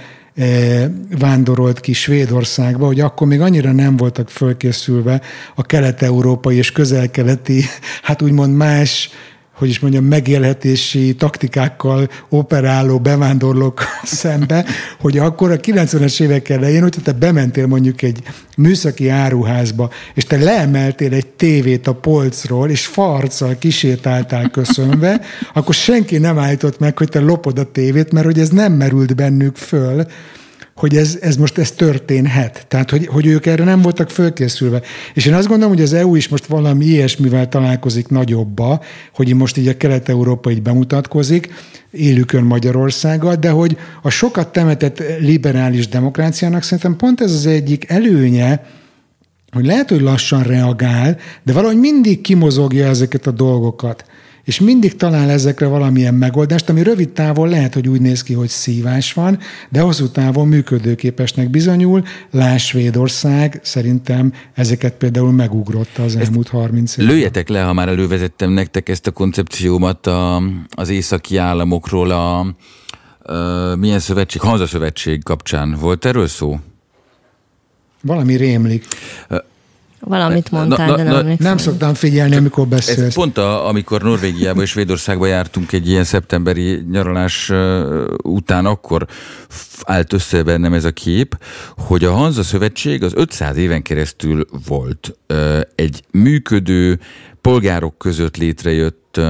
[1.18, 5.20] vándorolt ki Svédországba, hogy akkor még annyira nem voltak fölkészülve
[5.54, 7.64] a kelet-európai és közel-keleti,
[8.02, 9.10] hát úgymond más
[9.60, 13.82] hogy is mondjam, megélhetési taktikákkal operáló bevándorlók
[14.22, 14.64] szembe,
[15.00, 18.22] hogy akkor a 90-es évek elején, hogyha te bementél mondjuk egy
[18.56, 25.20] műszaki áruházba, és te leemeltél egy tévét a polcról, és farccal kisétáltál köszönve,
[25.52, 29.16] akkor senki nem állított meg, hogy te lopod a tévét, mert hogy ez nem merült
[29.16, 30.06] bennük föl,
[30.80, 32.64] hogy ez, ez most ez történhet.
[32.68, 34.82] Tehát, hogy, hogy ők erre nem voltak fölkészülve.
[35.14, 38.80] És én azt gondolom, hogy az EU is most valami ilyesmivel találkozik nagyobba,
[39.14, 41.48] hogy most így a Kelet-Európa így bemutatkozik,
[41.90, 48.66] élükön Magyarországgal, de hogy a sokat temetett liberális demokráciának szerintem pont ez az egyik előnye,
[49.52, 54.04] hogy lehet, hogy lassan reagál, de valahogy mindig kimozogja ezeket a dolgokat.
[54.50, 58.48] És mindig talál ezekre valamilyen megoldást, ami rövid távon lehet, hogy úgy néz ki, hogy
[58.48, 59.38] szívás van,
[59.68, 62.04] de hosszú távon működőképesnek bizonyul.
[62.30, 67.14] Lás Svédország szerintem ezeket például megugrotta az elmúlt 30 évben.
[67.14, 73.76] Lőjetek le, ha már elővezettem nektek ezt a koncepciómat a, az északi államokról, a, a
[73.76, 75.76] milyen szövetség, Hanza szövetség kapcsán.
[75.80, 76.58] Volt erről szó?
[78.02, 78.86] Valami rémlik.
[80.00, 81.46] Valamit Na- mondtál, na- de nem na- emlékszem.
[81.46, 83.14] Nem szoktam figyelni, amikor Ez beszélsz.
[83.14, 87.52] pont a, amikor Norvégiába és Svédországba jártunk egy ilyen szeptemberi nyaralás
[88.22, 89.06] után, akkor
[89.82, 91.38] állt össze bennem ez a kép,
[91.76, 95.16] hogy a Hanza Szövetség az 500 éven keresztül volt
[95.74, 96.98] egy működő,
[97.40, 99.20] polgárok között létrejött,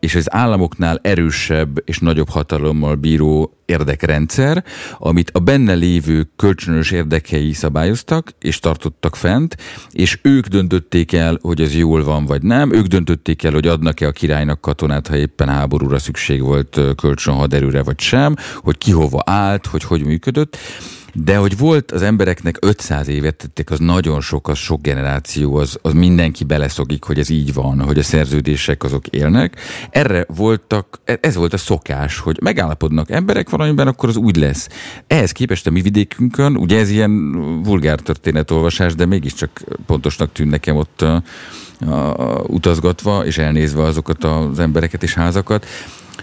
[0.00, 4.64] és az államoknál erősebb és nagyobb hatalommal bíró érdekrendszer,
[4.98, 9.56] amit a benne lévő kölcsönös érdekei szabályoztak és tartottak fent,
[9.90, 14.06] és ők döntötték el, hogy ez jól van vagy nem, ők döntötték el, hogy adnak-e
[14.06, 18.90] a királynak katonát, ha éppen háborúra szükség volt ö, kölcsön haderőre vagy sem, hogy ki
[18.90, 20.56] hova állt, hogy hogy működött,
[21.14, 25.78] de hogy volt az embereknek 500 évet tették, az nagyon sok, az sok generáció, az,
[25.82, 29.60] az mindenki beleszokik, hogy ez így van, hogy a szerződések azok élnek.
[29.90, 34.68] Erre voltak, ez volt a szokás, hogy megállapodnak emberek valamiben, akkor az úgy lesz.
[35.06, 40.76] Ehhez képest a mi vidékünkön, ugye ez ilyen vulgár történetolvasás, de mégiscsak pontosnak tűn nekem
[40.76, 41.22] ott a,
[41.86, 45.66] a, utazgatva és elnézve azokat az embereket és házakat,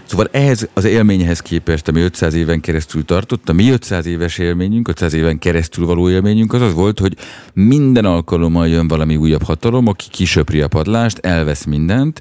[0.04, 4.88] Szóval ehhez az élményhez képest, ami 500 éven keresztül tartott, a mi 500 éves élményünk,
[4.88, 7.16] 500 éven keresztül való élményünk az az volt, hogy
[7.52, 12.20] minden alkalommal jön valami újabb hatalom, aki kisöpri a padlást, elvesz mindent.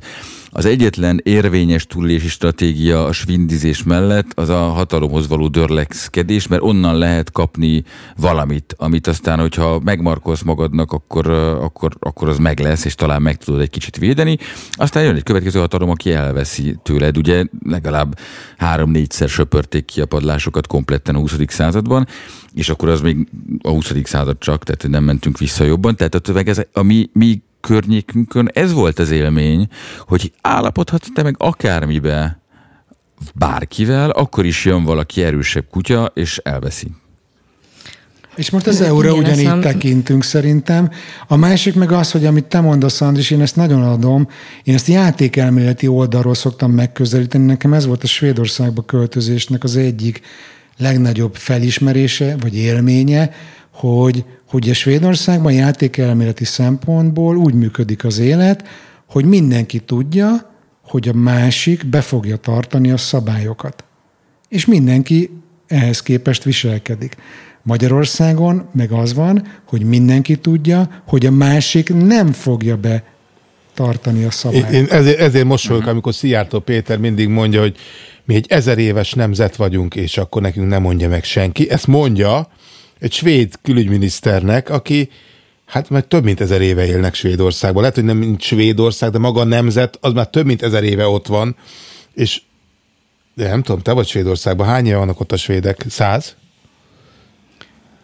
[0.54, 6.98] Az egyetlen érvényes túlélési stratégia a svindizés mellett az a hatalomhoz való dörlekszkedés, mert onnan
[6.98, 7.84] lehet kapni
[8.18, 11.30] valamit, amit aztán, hogyha megmarkolsz magadnak, akkor,
[11.62, 14.38] akkor, akkor az meg lesz, és talán meg tudod egy kicsit védeni.
[14.72, 17.18] Aztán jön egy következő hatalom, aki elveszi tőled.
[17.18, 18.18] Ugye legalább
[18.58, 21.36] három-négyszer söpörték ki a padlásokat kompletten a 20.
[21.48, 22.08] században,
[22.54, 23.28] és akkor az még
[23.62, 23.94] a 20.
[24.04, 25.96] század csak, tehát nem mentünk vissza jobban.
[25.96, 29.68] Tehát a töveg, ez, a mi, mi környékünkön ez volt az élmény,
[30.00, 32.40] hogy állapodhatsz te meg akármibe
[33.36, 36.88] bárkivel, akkor is jön valaki erősebb kutya, és elveszi.
[38.36, 40.90] És most az EU-ra ugyanígy nem- tekintünk szerintem.
[41.28, 44.28] A másik meg az, hogy amit te mondasz, Andris, én ezt nagyon adom.
[44.64, 47.46] Én ezt játékelméleti oldalról szoktam megközelíteni.
[47.46, 50.22] Nekem ez volt a Svédországba költözésnek az egyik
[50.78, 53.32] legnagyobb felismerése, vagy élménye,
[53.82, 58.68] hogy, hogy a Svédországban játékelméleti szempontból úgy működik az élet,
[59.06, 60.52] hogy mindenki tudja,
[60.84, 63.84] hogy a másik be fogja tartani a szabályokat.
[64.50, 65.30] És mindenki
[65.68, 67.16] ehhez képest viselkedik.
[67.64, 73.04] Magyarországon meg az van, hogy mindenki tudja, hogy a másik nem fogja be
[73.74, 74.74] tartani a szabályokat.
[74.74, 77.76] én ezért, ezért mosolyog, amikor Szijjártó Péter mindig mondja, hogy
[78.26, 81.70] mi egy ezer éves nemzet vagyunk, és akkor nekünk nem mondja meg senki.
[81.70, 82.48] Ezt mondja
[83.02, 85.10] egy svéd külügyminiszternek, aki
[85.72, 87.82] Hát mert több mint ezer éve élnek Svédországban.
[87.82, 91.08] Lehet, hogy nem mint Svédország, de maga a nemzet, az már több mint ezer éve
[91.08, 91.56] ott van,
[92.14, 92.42] és
[93.36, 95.86] de nem tudom, te vagy Svédországban, hány éve vannak ott a svédek?
[95.90, 96.36] Száz?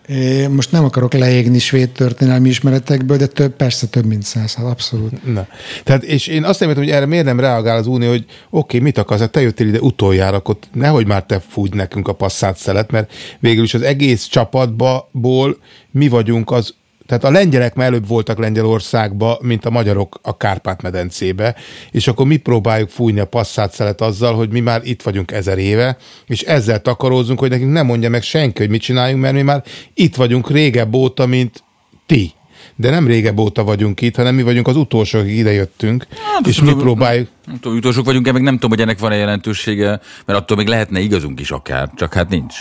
[0.07, 4.65] É, Most nem akarok leégni svéd történelmi ismeretekből, de több, persze több mint száz, hát
[4.65, 5.33] abszolút.
[5.33, 5.47] Na.
[5.83, 8.37] Tehát, és én azt nem értem, hogy erre miért nem reagál az Unió, hogy oké,
[8.49, 12.13] okay, mit akarsz, hát te jöttél ide utoljára, akkor nehogy már te fújj nekünk a
[12.13, 15.57] passzát szelet, mert végül is az egész csapatból
[15.91, 16.73] mi vagyunk az
[17.07, 21.55] tehát a lengyelek már előbb voltak Lengyelországba, mint a magyarok a Kárpát-medencébe,
[21.91, 25.57] és akkor mi próbáljuk fújni a passzát szelet azzal, hogy mi már itt vagyunk ezer
[25.57, 29.41] éve, és ezzel takarózunk, hogy nekünk nem mondja meg senki, hogy mit csináljunk, mert mi
[29.41, 31.63] már itt vagyunk régebb óta, mint
[32.05, 32.31] ti.
[32.75, 36.47] De nem régebb óta vagyunk itt, hanem mi vagyunk az utolsók, akik ide jöttünk, hát,
[36.47, 37.27] és mi tudom, próbáljuk.
[37.45, 40.99] Nem tudom, utolsók vagyunk-e, meg nem tudom, hogy ennek van-e jelentősége, mert attól még lehetne
[40.99, 42.55] igazunk is akár, csak hát nincs.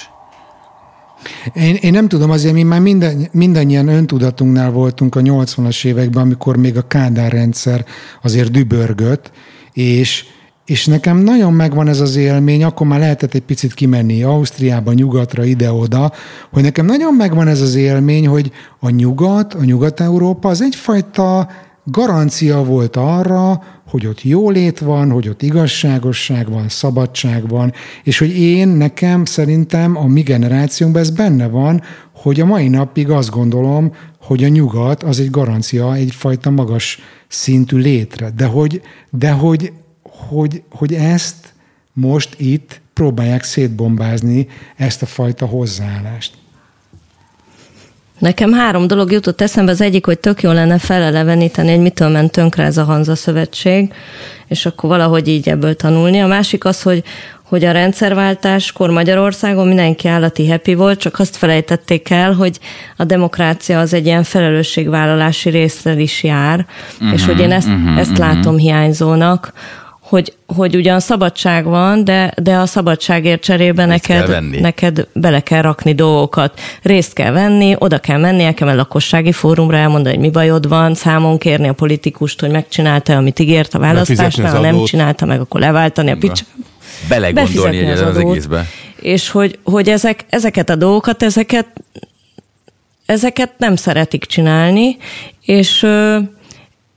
[1.55, 6.57] Én, én nem tudom, azért mi már minden, mindannyian öntudatunknál voltunk a 80-as években, amikor
[6.57, 7.85] még a Kádár rendszer
[8.23, 9.31] azért dübörgött,
[9.73, 10.25] és,
[10.65, 15.45] és nekem nagyon megvan ez az élmény, akkor már lehetett egy picit kimenni Ausztriába, nyugatra,
[15.45, 16.13] ide-oda,
[16.53, 21.49] hogy nekem nagyon megvan ez az élmény, hogy a nyugat, a Nyugat-Európa az egyfajta
[21.89, 27.73] garancia volt arra, hogy ott jólét van, hogy ott igazságosság van, szabadság van,
[28.03, 31.83] és hogy én, nekem szerintem a mi generációnkban ez benne van,
[32.15, 37.77] hogy a mai napig azt gondolom, hogy a nyugat az egy garancia egyfajta magas szintű
[37.77, 38.31] létre.
[38.37, 38.81] De hogy,
[39.11, 39.73] de hogy,
[40.03, 41.55] hogy, hogy ezt
[41.93, 46.35] most itt próbálják szétbombázni, ezt a fajta hozzáállást.
[48.19, 49.71] Nekem három dolog jutott eszembe.
[49.71, 53.93] Az egyik, hogy tök jó lenne feleleveníteni, hogy mitől ment tönkre ez a Hanza Szövetség,
[54.47, 56.21] és akkor valahogy így ebből tanulni.
[56.21, 57.03] A másik az, hogy,
[57.43, 62.59] hogy a rendszerváltáskor Magyarországon mindenki állati happy volt, csak azt felejtették el, hogy
[62.97, 67.99] a demokrácia az egy ilyen felelősségvállalási részrel is jár, uh-huh, és hogy én ezt, uh-huh,
[67.99, 69.53] ezt látom hiányzónak,
[70.09, 75.95] hogy, hogy ugyan szabadság van, de, de a szabadságért cserébe neked, neked bele kell rakni
[75.95, 76.61] dolgokat.
[76.83, 80.69] Részt kell venni, oda kell menni, el kell a lakossági fórumra elmondani, hogy mi bajod
[80.69, 85.41] van, számon kérni a politikust, hogy megcsinálta, amit ígért a választásnál, ha nem csinálta meg,
[85.41, 86.41] akkor leváltani a pics.
[87.09, 88.67] Belegondolni az, az egészbe.
[89.01, 91.67] És hogy, hogy ezek, ezeket a dolgokat, ezeket,
[93.07, 94.97] ezeket nem szeretik csinálni,
[95.41, 95.87] és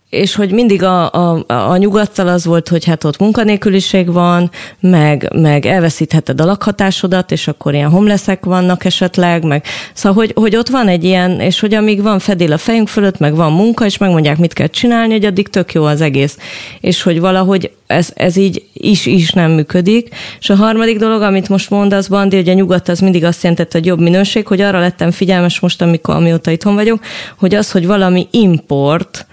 [0.10, 5.30] és hogy mindig a, a, a nyugattal az volt, hogy hát ott munkanélküliség van, meg,
[5.36, 10.70] meg elveszítheted a lakhatásodat, és akkor ilyen homleszek vannak esetleg, meg szóval, hogy, hogy ott
[10.70, 13.98] van egy ilyen, és hogy amíg van fedél a fejünk fölött, meg van munka, és
[13.98, 16.38] megmondják, mit kell csinálni, hogy addig tök jó az egész.
[16.82, 20.16] És hogy valahogy ez, ez így is, is nem működik.
[20.40, 23.78] És a harmadik dolog, amit most mondasz, Bandi, hogy a nyugat az mindig azt jelentette,
[23.78, 27.00] hogy jobb minőség, hogy arra lettem figyelmes most, amikor, amióta itthon vagyok,
[27.38, 29.28] hogy az, hogy valami import,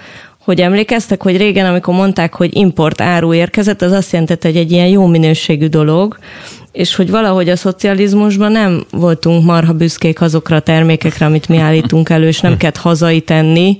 [0.46, 4.72] hogy emlékeztek, hogy régen, amikor mondták, hogy import áru érkezett, az azt jelentette, hogy egy
[4.72, 6.18] ilyen jó minőségű dolog,
[6.72, 12.08] és hogy valahogy a szocializmusban nem voltunk marha büszkék azokra a termékekre, amit mi állítunk
[12.08, 13.78] elő, és nem kellett hazai tenni,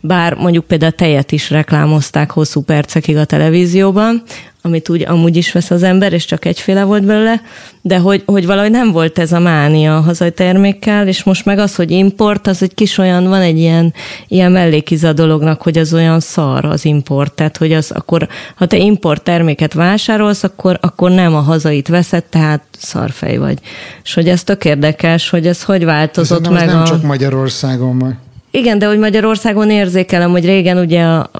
[0.00, 4.22] bár mondjuk például tejet is reklámozták hosszú percekig a televízióban,
[4.62, 7.40] amit úgy amúgy is vesz az ember, és csak egyféle volt belőle,
[7.80, 11.58] de hogy, hogy valahogy nem volt ez a mánia a hazai termékkel, és most meg
[11.58, 13.94] az, hogy import, az egy kis olyan, van egy ilyen,
[14.28, 18.76] ilyen mellékiza dolognak, hogy az olyan szar az import, tehát hogy az akkor, ha te
[18.76, 23.58] import terméket vásárolsz, akkor, akkor nem a hazait veszed, tehát szarfej vagy.
[24.04, 26.86] És hogy ez tök érdekes, hogy ez hogy változott ez meg nem a...
[26.86, 28.18] csak Magyarországon van.
[28.52, 31.30] Igen, de hogy Magyarországon érzékelem, hogy régen ugye, a,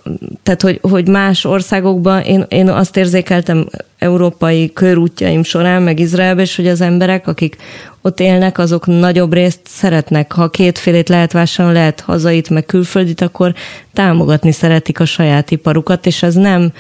[0.43, 3.67] tehát hogy, hogy más országokban én, én azt érzékeltem
[3.99, 7.57] európai körútjaim során, meg Izraelben, és hogy az emberek, akik
[8.03, 10.33] ott élnek, azok nagyobb részt szeretnek.
[10.33, 13.55] Ha kétfélét lehet vásárolni, lehet hazait, meg külföldit, akkor
[13.93, 16.73] támogatni szeretik a saját iparukat, és ez nem,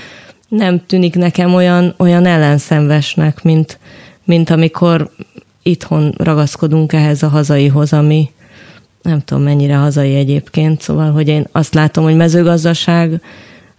[0.49, 3.79] nem tűnik nekem olyan, olyan ellenszenvesnek, mint,
[4.25, 5.11] mint amikor
[5.63, 8.31] itthon ragaszkodunk ehhez a hazaihoz, ami,
[9.03, 13.21] nem tudom mennyire hazai egyébként, szóval, hogy én azt látom, hogy mezőgazdaság,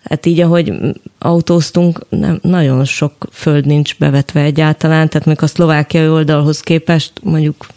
[0.04, 0.74] hát így, ahogy
[1.20, 7.68] autóztunk, nem, nagyon sok föld nincs bevetve egyáltalán, tehát még a szlovákiai oldalhoz képest mondjuk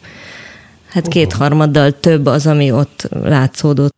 [0.88, 3.94] hát kétharmaddal több az, ami ott látszódott.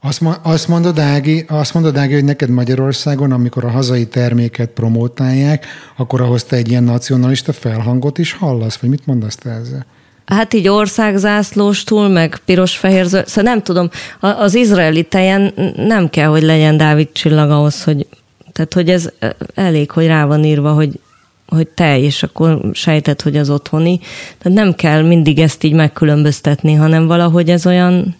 [0.00, 5.66] Azt, azt, mondod, Ági, azt mondod, Ági, hogy neked Magyarországon, amikor a hazai terméket promótálják,
[5.96, 9.86] akkor ahhoz te egy ilyen nacionalista felhangot is hallasz, vagy mit mondasz te ezzel?
[10.28, 16.42] Hát így országzászlóstól, meg piros-fehér zöld, szóval nem tudom, az izraeli tejen nem kell, hogy
[16.42, 18.06] legyen Dávid csillag ahhoz, hogy,
[18.52, 19.10] tehát hogy ez
[19.54, 21.00] elég, hogy rá van írva, hogy,
[21.46, 24.00] hogy tej, és akkor sejtett, hogy az otthoni.
[24.38, 28.16] Tehát nem kell mindig ezt így megkülönböztetni, hanem valahogy ez olyan,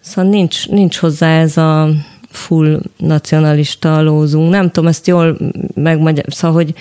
[0.00, 1.88] Szóval nincs, nincs hozzá ez a
[2.30, 4.50] full nacionalista lózunk.
[4.50, 5.38] Nem tudom, ezt jól
[5.74, 6.74] megmagyar, szóval, hogy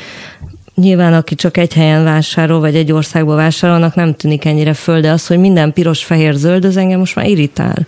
[0.80, 5.12] nyilván aki csak egy helyen vásárol, vagy egy országba vásárolnak, nem tűnik ennyire föl, de
[5.12, 7.88] az, hogy minden piros, fehér, zöld, az engem most már irritál.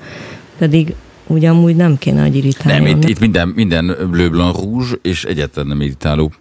[0.57, 0.95] Pedig
[1.27, 2.83] ugye amúgy nem kéne, hogy irritáljon.
[2.83, 6.31] Nem, itt, itt minden, minden bleu, blanc, rouge, és egyetlen nem irritáló.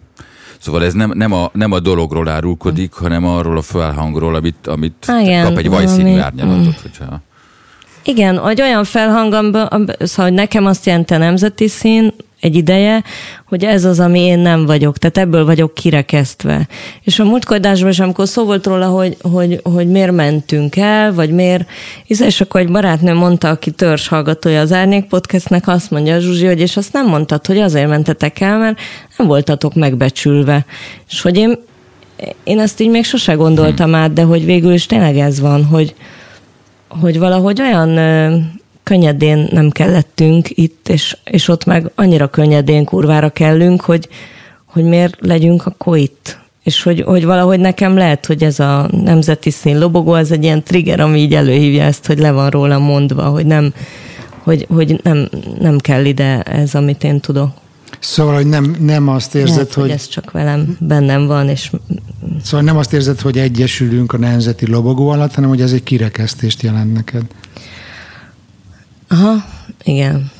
[0.57, 5.05] Szóval ez nem, nem, a, nem a dologról árulkodik, hanem arról a felhangról, amit, amit
[5.07, 6.65] Há, igen, kap egy vajszínű árnyalatot.
[6.65, 6.81] Mm.
[6.81, 7.21] Hogyha...
[8.03, 9.57] Igen, vagy olyan felhang,
[9.99, 13.03] szóval nekem azt jelenti a nemzeti szín egy ideje,
[13.47, 16.67] hogy ez az, ami én nem vagyok, tehát ebből vagyok kirekesztve.
[17.03, 21.31] És a múltkodásban is, amikor szó volt róla, hogy, hogy, hogy miért mentünk el, vagy
[21.31, 21.69] miért,
[22.07, 26.45] és akkor egy barátnő mondta, aki törzs hallgatója az Árnyék Podcastnek, azt mondja a Zsuzsi,
[26.45, 28.79] hogy és azt nem mondtad, hogy azért mentetek el, mert
[29.17, 30.65] nem voltatok megbecsülve.
[31.09, 31.59] És hogy én,
[32.43, 35.95] én ezt így még sose gondoltam át, de hogy végül is tényleg ez van, hogy,
[36.87, 37.89] hogy valahogy olyan
[38.91, 44.09] könnyedén nem kellettünk itt, és, és ott meg annyira könnyedén kurvára kellünk, hogy,
[44.65, 46.39] hogy miért legyünk akkor itt.
[46.63, 50.63] És hogy, hogy valahogy nekem lehet, hogy ez a nemzeti szín lobogó, ez egy ilyen
[50.63, 53.73] trigger, ami így előhívja ezt, hogy le van róla mondva, hogy nem,
[54.43, 55.29] hogy, hogy nem,
[55.59, 57.49] nem kell ide ez, amit én tudok.
[57.99, 61.71] Szóval, hogy nem, nem azt érzed, Lehet, hogy hogy, ez csak velem bennem van, és
[62.43, 66.61] szóval nem azt érzed, hogy egyesülünk a nemzeti lobogó alatt, hanem hogy ez egy kirekesztést
[66.61, 67.23] jelent neked.
[69.11, 69.45] Aha,
[69.83, 70.31] igen.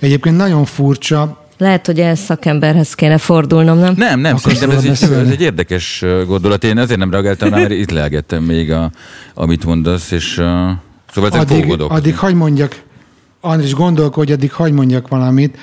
[0.00, 3.94] Egyébként nagyon furcsa, Lehet, hogy ez szakemberhez kéne fordulnom, nem?
[3.96, 6.64] Nem, nem, Akarsz szerintem ez egy, ez egy érdekes gondolat.
[6.64, 8.90] Én azért nem reagáltam rá, mert itt lelgettem még, a,
[9.34, 10.44] amit mondasz, és uh,
[11.12, 11.90] szóval ezek addig, fogadok.
[11.90, 12.82] addig hagy mondjak,
[13.40, 15.58] Andris, gondolkodj, addig hagy mondjak valamit,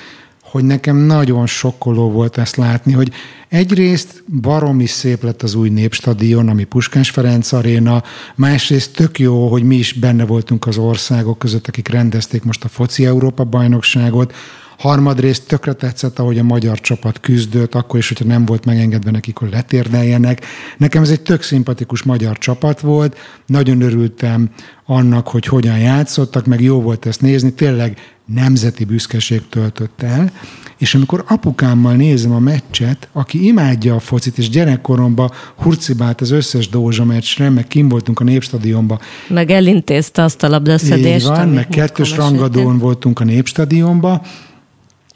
[0.54, 3.12] hogy nekem nagyon sokkoló volt ezt látni, hogy
[3.50, 8.04] egyrészt baromi szép lett az új népstadion, ami Puskás Ferenc aréna,
[8.36, 12.68] másrészt tök jó, hogy mi is benne voltunk az országok között, akik rendezték most a
[12.68, 14.34] foci Európa bajnokságot,
[14.78, 19.38] Harmadrészt tökre tetszett, ahogy a magyar csapat küzdött, akkor is, hogyha nem volt megengedve nekik,
[19.38, 20.46] hogy letérdeljenek.
[20.78, 24.50] Nekem ez egy tök szimpatikus magyar csapat volt, nagyon örültem
[24.86, 30.32] annak, hogy hogyan játszottak, meg jó volt ezt nézni, tényleg nemzeti büszkeség töltött el.
[30.78, 36.70] És amikor apukámmal nézem a meccset, aki imádja a focit, és gyerekkoromban hurcibált az összes
[36.70, 41.16] Dózsa meccsre, meg kim voltunk a Népstadionba, Meg elintézte azt a labdaszedést.
[41.16, 44.22] így van, meg kettős rangadón voltunk a Népstadionba.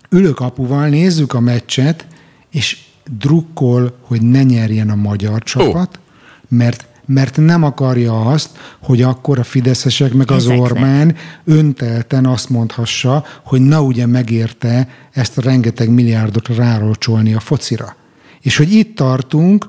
[0.09, 2.05] Ülök apuval, nézzük a meccset,
[2.51, 2.77] és
[3.19, 5.99] drukkol, hogy ne nyerjen a magyar csapat,
[6.47, 8.49] mert mert nem akarja azt,
[8.81, 10.71] hogy akkor a fideszesek meg az Ezeknek.
[10.71, 17.95] Orbán öntelten azt mondhassa, hogy na ugye megérte ezt a rengeteg milliárdot rárolcsolni a focira.
[18.41, 19.67] És hogy itt tartunk,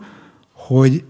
[0.53, 1.05] hogy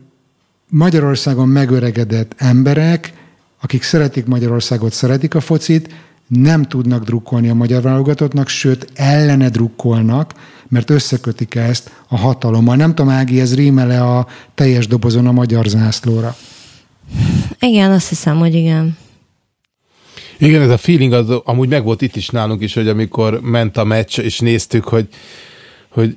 [0.68, 3.12] Magyarországon megöregedett emberek,
[3.60, 5.94] akik szeretik Magyarországot, szeretik a focit,
[6.28, 10.34] nem tudnak drukkolni a magyar válogatottnak, sőt ellene drukkolnak,
[10.68, 12.76] mert összekötik ezt a hatalommal.
[12.76, 16.36] Nem tudom, Ági, ez rímele a teljes dobozon a magyar zászlóra.
[17.60, 18.96] Igen, azt hiszem, hogy igen.
[20.38, 23.84] Igen, ez a feeling az amúgy megvolt itt is nálunk is, hogy amikor ment a
[23.84, 25.08] meccs, és néztük, hogy,
[25.88, 26.16] hogy,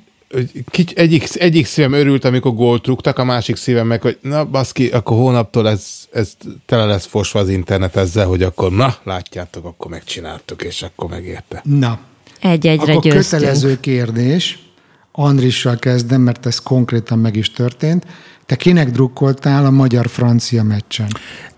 [0.70, 4.88] kics, egyik, egyik szívem örült, amikor gólt rúgtak, a másik szívem meg, hogy na baszki,
[4.88, 6.32] akkor hónaptól ez, ez
[6.66, 11.60] tele lesz fosva az internet ezzel, hogy akkor na, látjátok, akkor megcsináltuk, és akkor megérte.
[11.64, 11.98] Na,
[12.40, 13.40] Egy-egyre akkor győztünk.
[13.40, 14.58] kötelező kérdés,
[15.12, 18.06] Andrissal kezdem, mert ez konkrétan meg is történt.
[18.46, 21.08] Te kinek drukkoltál a magyar-francia meccsen?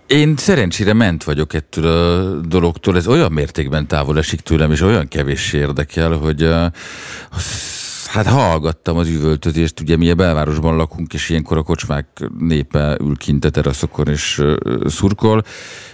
[0.07, 5.07] Én szerencsére ment vagyok ettől a dologtól, ez olyan mértékben távol esik tőlem, és olyan
[5.07, 6.65] kevés érdekel, hogy uh,
[8.15, 13.17] hát hallgattam az üvöltözést, ugye mi a belvárosban lakunk, és ilyenkor a kocsmák népe ül
[13.17, 14.43] kint a teraszokon és
[14.85, 15.43] szurkol,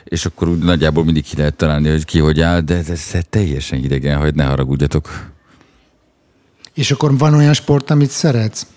[0.04, 3.84] és akkor úgy nagyjából mindig ki lehet találni, hogy ki hogy áll, de ez, teljesen
[3.84, 5.30] idegen, hogy ne haragudjatok.
[6.74, 8.68] És akkor van olyan sport, amit szeretsz?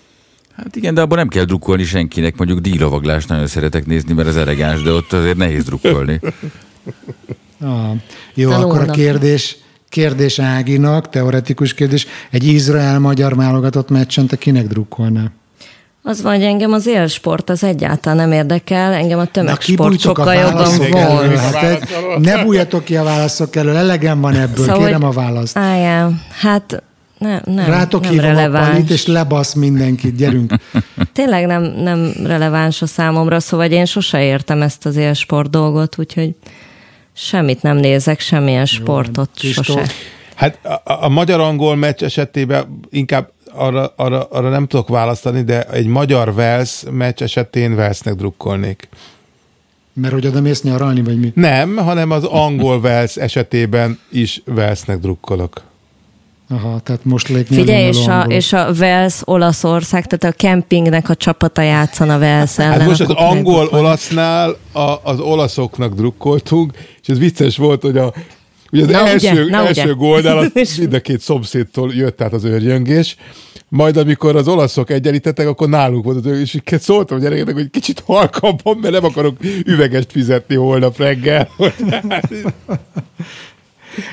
[0.55, 4.35] Hát igen, de abban nem kell drukkolni senkinek, mondjuk díjlovaglást nagyon szeretek nézni, mert ez
[4.35, 6.19] elegáns, de ott azért nehéz drukkolni.
[7.59, 7.91] Ah,
[8.33, 8.75] jó, Tanulnak.
[8.75, 9.57] akkor a kérdés,
[9.95, 12.07] kérdés Áginak, teoretikus kérdés.
[12.31, 15.31] Egy Izrael-magyar válogatott meccsen te kinek drukkolnál?
[16.03, 20.21] Az van, hogy engem az élsport az egyáltalán nem érdekel, engem a tömegsport kibújtok a
[20.21, 21.39] sokkal jobban vonz.
[21.39, 21.87] Hát
[22.19, 25.57] ne bújjatok ki a válaszok elől, elegem van ebből, Szóval, kérem a választ.
[25.57, 26.09] Ájá,
[26.41, 26.83] hát
[27.17, 30.53] nem, nem, Rátok nem hívom a palit, és lebasz mindenkit, gyerünk.
[31.13, 36.35] Tényleg nem, nem releváns a számomra, szóval én sose értem ezt az élsport dolgot, úgyhogy
[37.15, 39.65] semmit nem nézek, semmilyen sportot Kristóf?
[39.65, 39.91] sose.
[40.35, 45.85] Hát a, a magyar-angol meccs esetében inkább arra, arra, arra nem tudok választani, de egy
[45.85, 48.89] magyar Vels meccs esetén Velsznek drukkolnék.
[49.93, 51.31] Mert hogy oda mész nyaralni, vagy mi?
[51.35, 55.61] Nem, hanem az angol Wales esetében is Walesnek drukkolok.
[56.49, 61.15] Aha, tehát most lép Figyelj, és a, és a Wales Olaszország, tehát a kempingnek a
[61.15, 62.79] csapata játszana Wales ellen.
[62.79, 63.85] Hát most az akkor angol megdrukkolni.
[63.85, 68.13] olasznál a, az olaszoknak drukkoltunk, és ez vicces volt, hogy a
[68.71, 69.91] Ugye az Na ugye, első, na első ugye.
[69.91, 73.15] góldál az mind a két szomszédtól jött át az őrjöngés,
[73.69, 77.69] majd amikor az olaszok egyenlítettek, akkor nálunk volt az és így szóltam a gyerekeknek, hogy
[77.69, 81.49] kicsit halkabban, mert nem akarok üvegest fizetni holnap reggel.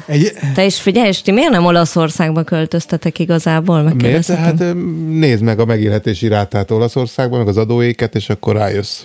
[0.07, 3.77] Egy, Te is figyelj, és ti miért nem Olaszországba költöztetek igazából?
[3.83, 3.95] Miért?
[3.95, 4.45] Megkérdezhetem?
[4.45, 4.75] Hát
[5.19, 9.03] nézd meg a megélhetési rátát Olaszországban, meg az adóéket, és akkor rájössz.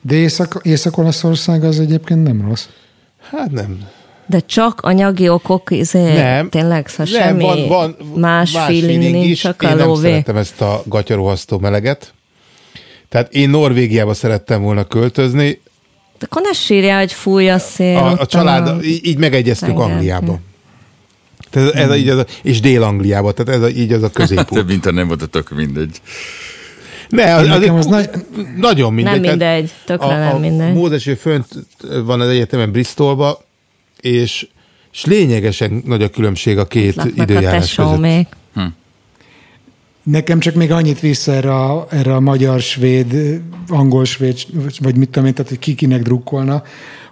[0.00, 2.66] de Észak, Észak-Olaszország az egyébként nem rossz.
[3.30, 3.78] Hát nem.
[4.26, 6.48] De csak anyagi okok, izé, Nem.
[6.48, 9.40] tényleg, szóval nem, semmi van, van, más, feeling, nincs, is.
[9.40, 10.08] csak Én a nem lóvé.
[10.08, 12.12] szeretem ezt a gatyarohasztó meleget.
[13.08, 15.60] Tehát én Norvégiába szerettem volna költözni.
[16.18, 17.96] De akkor ne sírjál, hogy fúj a szél.
[17.96, 19.94] A, a család, így, így megegyeztünk tenger.
[19.94, 20.38] Angliába.
[21.50, 24.10] Tehát ez, ez a, így az a, és Dél-Angliába, tehát ez a, így az a
[24.10, 24.48] középút.
[24.48, 26.00] Több mint a nem volt tök mindegy.
[27.08, 28.10] Ne, az, az, az nagy-
[28.56, 29.20] nagyon mindegy.
[29.20, 30.72] Nem mindegy, tökre nem mindegy.
[30.72, 31.46] Mózes ő fönt
[32.04, 33.44] van az egyetemen Bristolba,
[34.00, 34.46] és,
[34.92, 37.86] és lényegesen nagy a különbség a két a időjárás között.
[37.86, 38.26] tesómék.
[40.10, 44.36] Nekem csak még annyit vissza erre a, erre a magyar-svéd, angol-svéd,
[44.80, 46.62] vagy mit tudom én, tehát hogy kikinek drukkolna,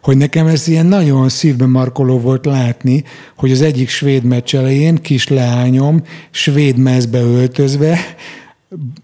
[0.03, 3.05] hogy nekem ez ilyen nagyon szívben markoló volt látni,
[3.37, 7.99] hogy az egyik svéd meccs elején kis leányom svéd mezbe öltözve,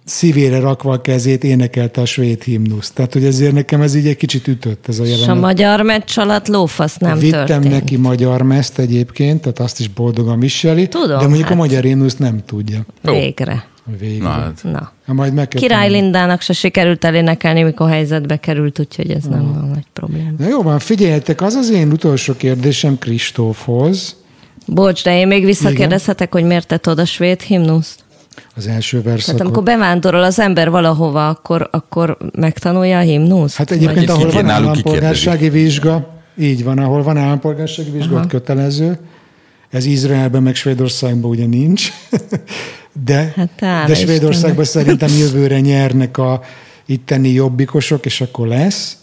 [0.04, 2.94] szívére rakva a kezét énekelte a svéd himnuszt.
[2.94, 5.40] Tehát, hogy ezért nekem ez így egy kicsit ütött ez a És a jelenet.
[5.40, 7.70] magyar meccs alatt lófasz nem Vittem történt.
[7.72, 11.52] neki magyar mezt egyébként, tehát azt is boldogan viseli, Tudom, de mondjuk hát.
[11.52, 12.84] a magyar himnuszt nem tudja.
[13.02, 13.70] Végre.
[13.98, 14.24] Végre.
[14.24, 14.60] Na, hát.
[14.62, 14.92] Na.
[15.06, 15.90] Ha majd meg Király.
[15.90, 20.30] Lindának se sikerült elénekelni, mikor helyzetbe került, úgyhogy ez nem van nagy probléma.
[20.38, 24.16] Na jó van, figyeljetek, az az én utolsó kérdésem Kristófhoz.
[24.66, 28.00] Bocs, de én még visszakérdezhetek, hogy miért tett oda svéd himnuszt?
[28.56, 29.40] Az első Tehát verszakot.
[29.40, 33.56] amikor bevándorol az ember valahova, akkor, akkor megtanulja a himnuszt?
[33.56, 38.98] Hát egyébként, Vagy ahol van állampolgársági vizsga, így van, ahol van állampolgársági vizsga, kötelező.
[39.70, 41.90] Ez Izraelben, meg Svédországban ugye nincs.
[43.04, 44.64] De, Hát de Svédországban Istennek.
[44.66, 46.40] szerintem jövőre nyernek a
[46.86, 48.96] itteni jobbikosok, és akkor lesz.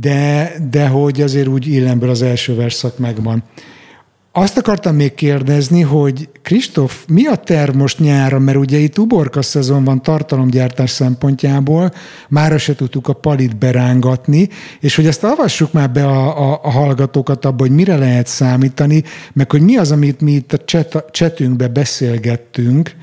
[0.00, 3.42] De, de hogy azért úgy illemből az első verszak megvan.
[4.38, 9.42] Azt akartam még kérdezni, hogy Kristóf, mi a terv most nyára, mert ugye itt uborka
[9.42, 11.92] szezon van tartalomgyártás szempontjából,
[12.28, 14.48] mára se tudtuk a palit berángatni,
[14.80, 19.02] és hogy ezt avassuk már be a, a, a hallgatókat abba, hogy mire lehet számítani,
[19.32, 22.94] meg hogy mi az, amit mi itt a chat, chatünkbe beszélgettünk,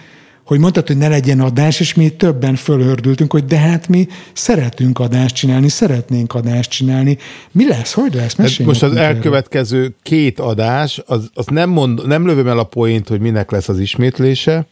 [0.45, 4.99] hogy mondtad, hogy ne legyen adás, és mi többen fölördültünk, hogy de hát mi szeretünk
[4.99, 7.17] adást csinálni, szeretnénk adást csinálni.
[7.51, 7.93] Mi lesz?
[7.93, 8.33] Hogy lesz?
[8.33, 9.15] Tehát Mesélj most az nekünk erről.
[9.15, 13.69] elkövetkező két adás, az, az nem, mond, nem lövöm el a poént, hogy minek lesz
[13.69, 14.65] az ismétlése,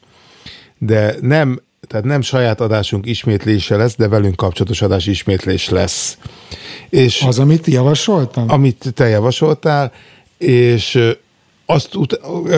[0.78, 6.18] de nem, tehát nem saját adásunk ismétlése lesz, de velünk kapcsolatos adás ismétlés lesz.
[6.90, 8.46] És Az, amit javasoltam?
[8.48, 9.92] amit te javasoltál,
[10.38, 11.00] és
[11.66, 11.90] azt,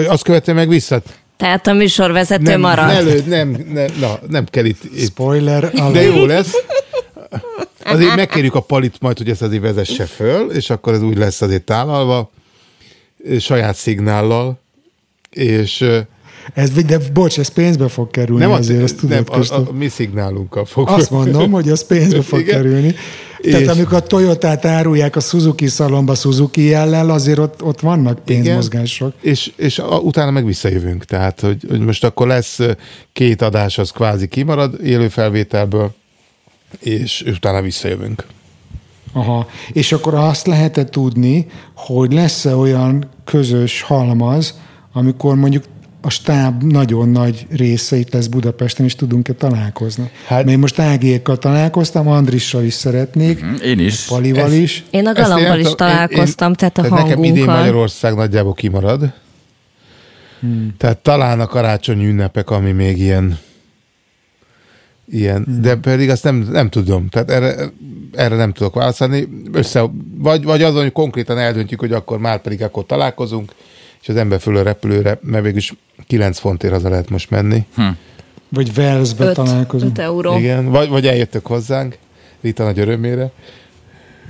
[0.07, 1.01] azt követően meg vissza.
[1.37, 2.85] Tehát a műsorvezető Nem, marad.
[2.87, 6.15] ne lőd, nem, nem, na, nem kell itt, itt Spoiler de alert.
[6.15, 6.51] jó lesz.
[7.83, 11.41] Azért megkérjük a palit majd, hogy ezt azért vezesse föl, és akkor ez úgy lesz
[11.41, 12.31] azért tálalva,
[13.39, 14.59] saját szignállal,
[15.29, 15.85] és
[16.53, 19.67] Ez, de bocs, ez pénzbe fog kerülni, nem, a, azért azt tudod, nem a, Kristóf.
[19.67, 20.89] a, mi szignálunkkal fog.
[20.89, 22.55] Azt mondom, hogy az pénzbe fog Igen.
[22.55, 22.95] kerülni.
[23.41, 28.19] Tehát És- amikor a Toyotát árulják a Suzuki szalomba Suzuki jellel, azért ott, ott vannak
[28.25, 29.13] pénzmozgások.
[29.21, 31.05] És, és a, utána meg visszajövünk.
[31.05, 32.59] Tehát, hogy, hogy most akkor lesz
[33.13, 35.93] két adás, az kvázi kimarad élő felvételből,
[36.79, 38.25] és, és utána visszajövünk.
[39.13, 39.47] Aha.
[39.71, 44.59] És akkor azt lehet tudni, hogy lesz-e olyan közös halmaz,
[44.93, 45.63] amikor mondjuk
[46.05, 50.11] a stáb nagyon nagy része itt lesz Budapesten, és tudunk-e találkozni.
[50.25, 54.05] Hát- Mert most Ágiékkal találkoztam, Andrissal is szeretnék, Én is.
[54.05, 54.83] Palival Ez- is.
[54.89, 57.57] Én a Ezt én galambal is találkoztam, én, tehát a tehát nekem idén hangunkkal.
[57.57, 59.13] Magyarország nagyjából kimarad.
[60.39, 60.73] Hmm.
[60.77, 63.39] Tehát talán a karácsonyi ünnepek, ami még ilyen,
[65.11, 65.61] ilyen hmm.
[65.61, 67.09] de pedig azt nem, nem tudom.
[67.09, 67.55] Tehát erre,
[68.11, 69.27] erre nem tudok válaszolni.
[69.51, 69.83] Össze,
[70.17, 73.51] vagy, vagy azon, hogy konkrétan eldöntjük, hogy akkor már pedig akkor találkozunk,
[74.03, 75.73] és az ember föl a repülőre, mert végülis
[76.07, 77.65] 9 fontért haza lehet most menni.
[77.75, 77.87] Hm.
[78.49, 78.71] Vagy
[79.17, 79.97] Öt, találkozunk.
[79.97, 80.37] öt euró.
[80.37, 81.97] Igen, vagy, vagy eljöttök hozzánk,
[82.41, 83.31] Rita nagy örömére.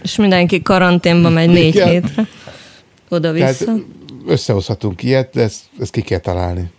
[0.02, 1.90] És mindenki karanténba megy négy Igen.
[1.90, 2.28] hétre.
[3.10, 3.66] Oda-vissza.
[3.66, 3.82] Tehát
[4.28, 6.72] összehozhatunk ilyet, de ezt, ezt ki kell találni.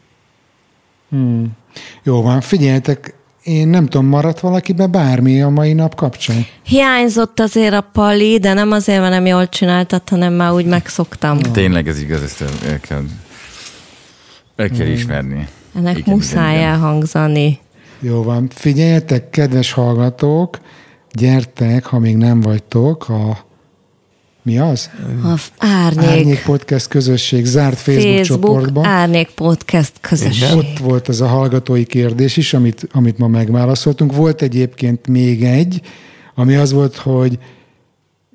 [1.09, 1.57] Hmm.
[2.03, 3.15] Jó van, figyeljetek,
[3.45, 6.47] én nem tudom, maradt valakibe bármi a mai nap kapcsán?
[6.63, 11.39] Hiányzott azért a pali, de nem azért, mert nem jól csináltat, hanem már úgy megszoktam.
[11.39, 13.03] Tényleg ez igaz, ezt el, el kell,
[14.57, 15.49] el kell ismerni.
[15.77, 16.69] Ennek Igen, muszáj igen.
[16.69, 17.59] elhangzani.
[18.01, 18.49] Jó van.
[18.55, 20.59] Figyeljetek, kedves hallgatók,
[21.13, 23.45] gyertek, ha még nem vagytok, a
[24.45, 24.91] mi az?
[25.25, 28.85] A árnyék, Árnyék Podcast közösség zárt Facebook, Facebook, csoportban.
[28.85, 30.57] árnyék podcast közösség.
[30.57, 34.15] Ott volt ez a hallgatói kérdés is, amit, amit ma megválaszoltunk.
[34.15, 35.81] Volt egyébként még egy,
[36.35, 37.39] ami az volt, hogy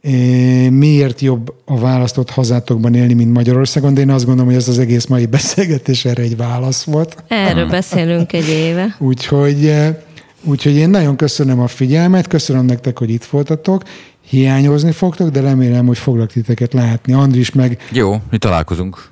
[0.01, 4.67] eh, miért jobb a választott hazátokban élni, mint Magyarországon, de én azt gondolom, hogy ez
[4.67, 7.23] az egész mai beszélgetés erre egy válasz volt.
[7.27, 8.95] Erről beszélünk egy éve.
[8.99, 9.95] Úgyhogy, eh,
[10.43, 13.83] úgyhogy én nagyon köszönöm a figyelmet, köszönöm nektek, hogy itt voltatok.
[14.29, 17.13] Hiányozni fogtok, de remélem, hogy foglak titeket látni.
[17.13, 19.09] Andris meg Jó, mi találkozunk.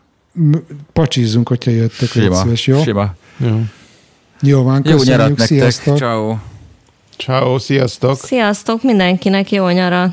[0.94, 2.14] pacsizzunk, hogyha jöttök.
[2.14, 2.82] légy Sima, szíves, jó?
[2.82, 3.14] sima.
[3.38, 3.62] Jó.
[4.42, 5.48] Jó van, Jó nyarat köszönjük, nektek.
[5.48, 5.98] sziasztok!
[5.98, 6.36] Ciao.
[7.18, 8.18] Ciao, sziasztok!
[8.18, 10.10] Sziasztok mindenkinek, jó nyarat!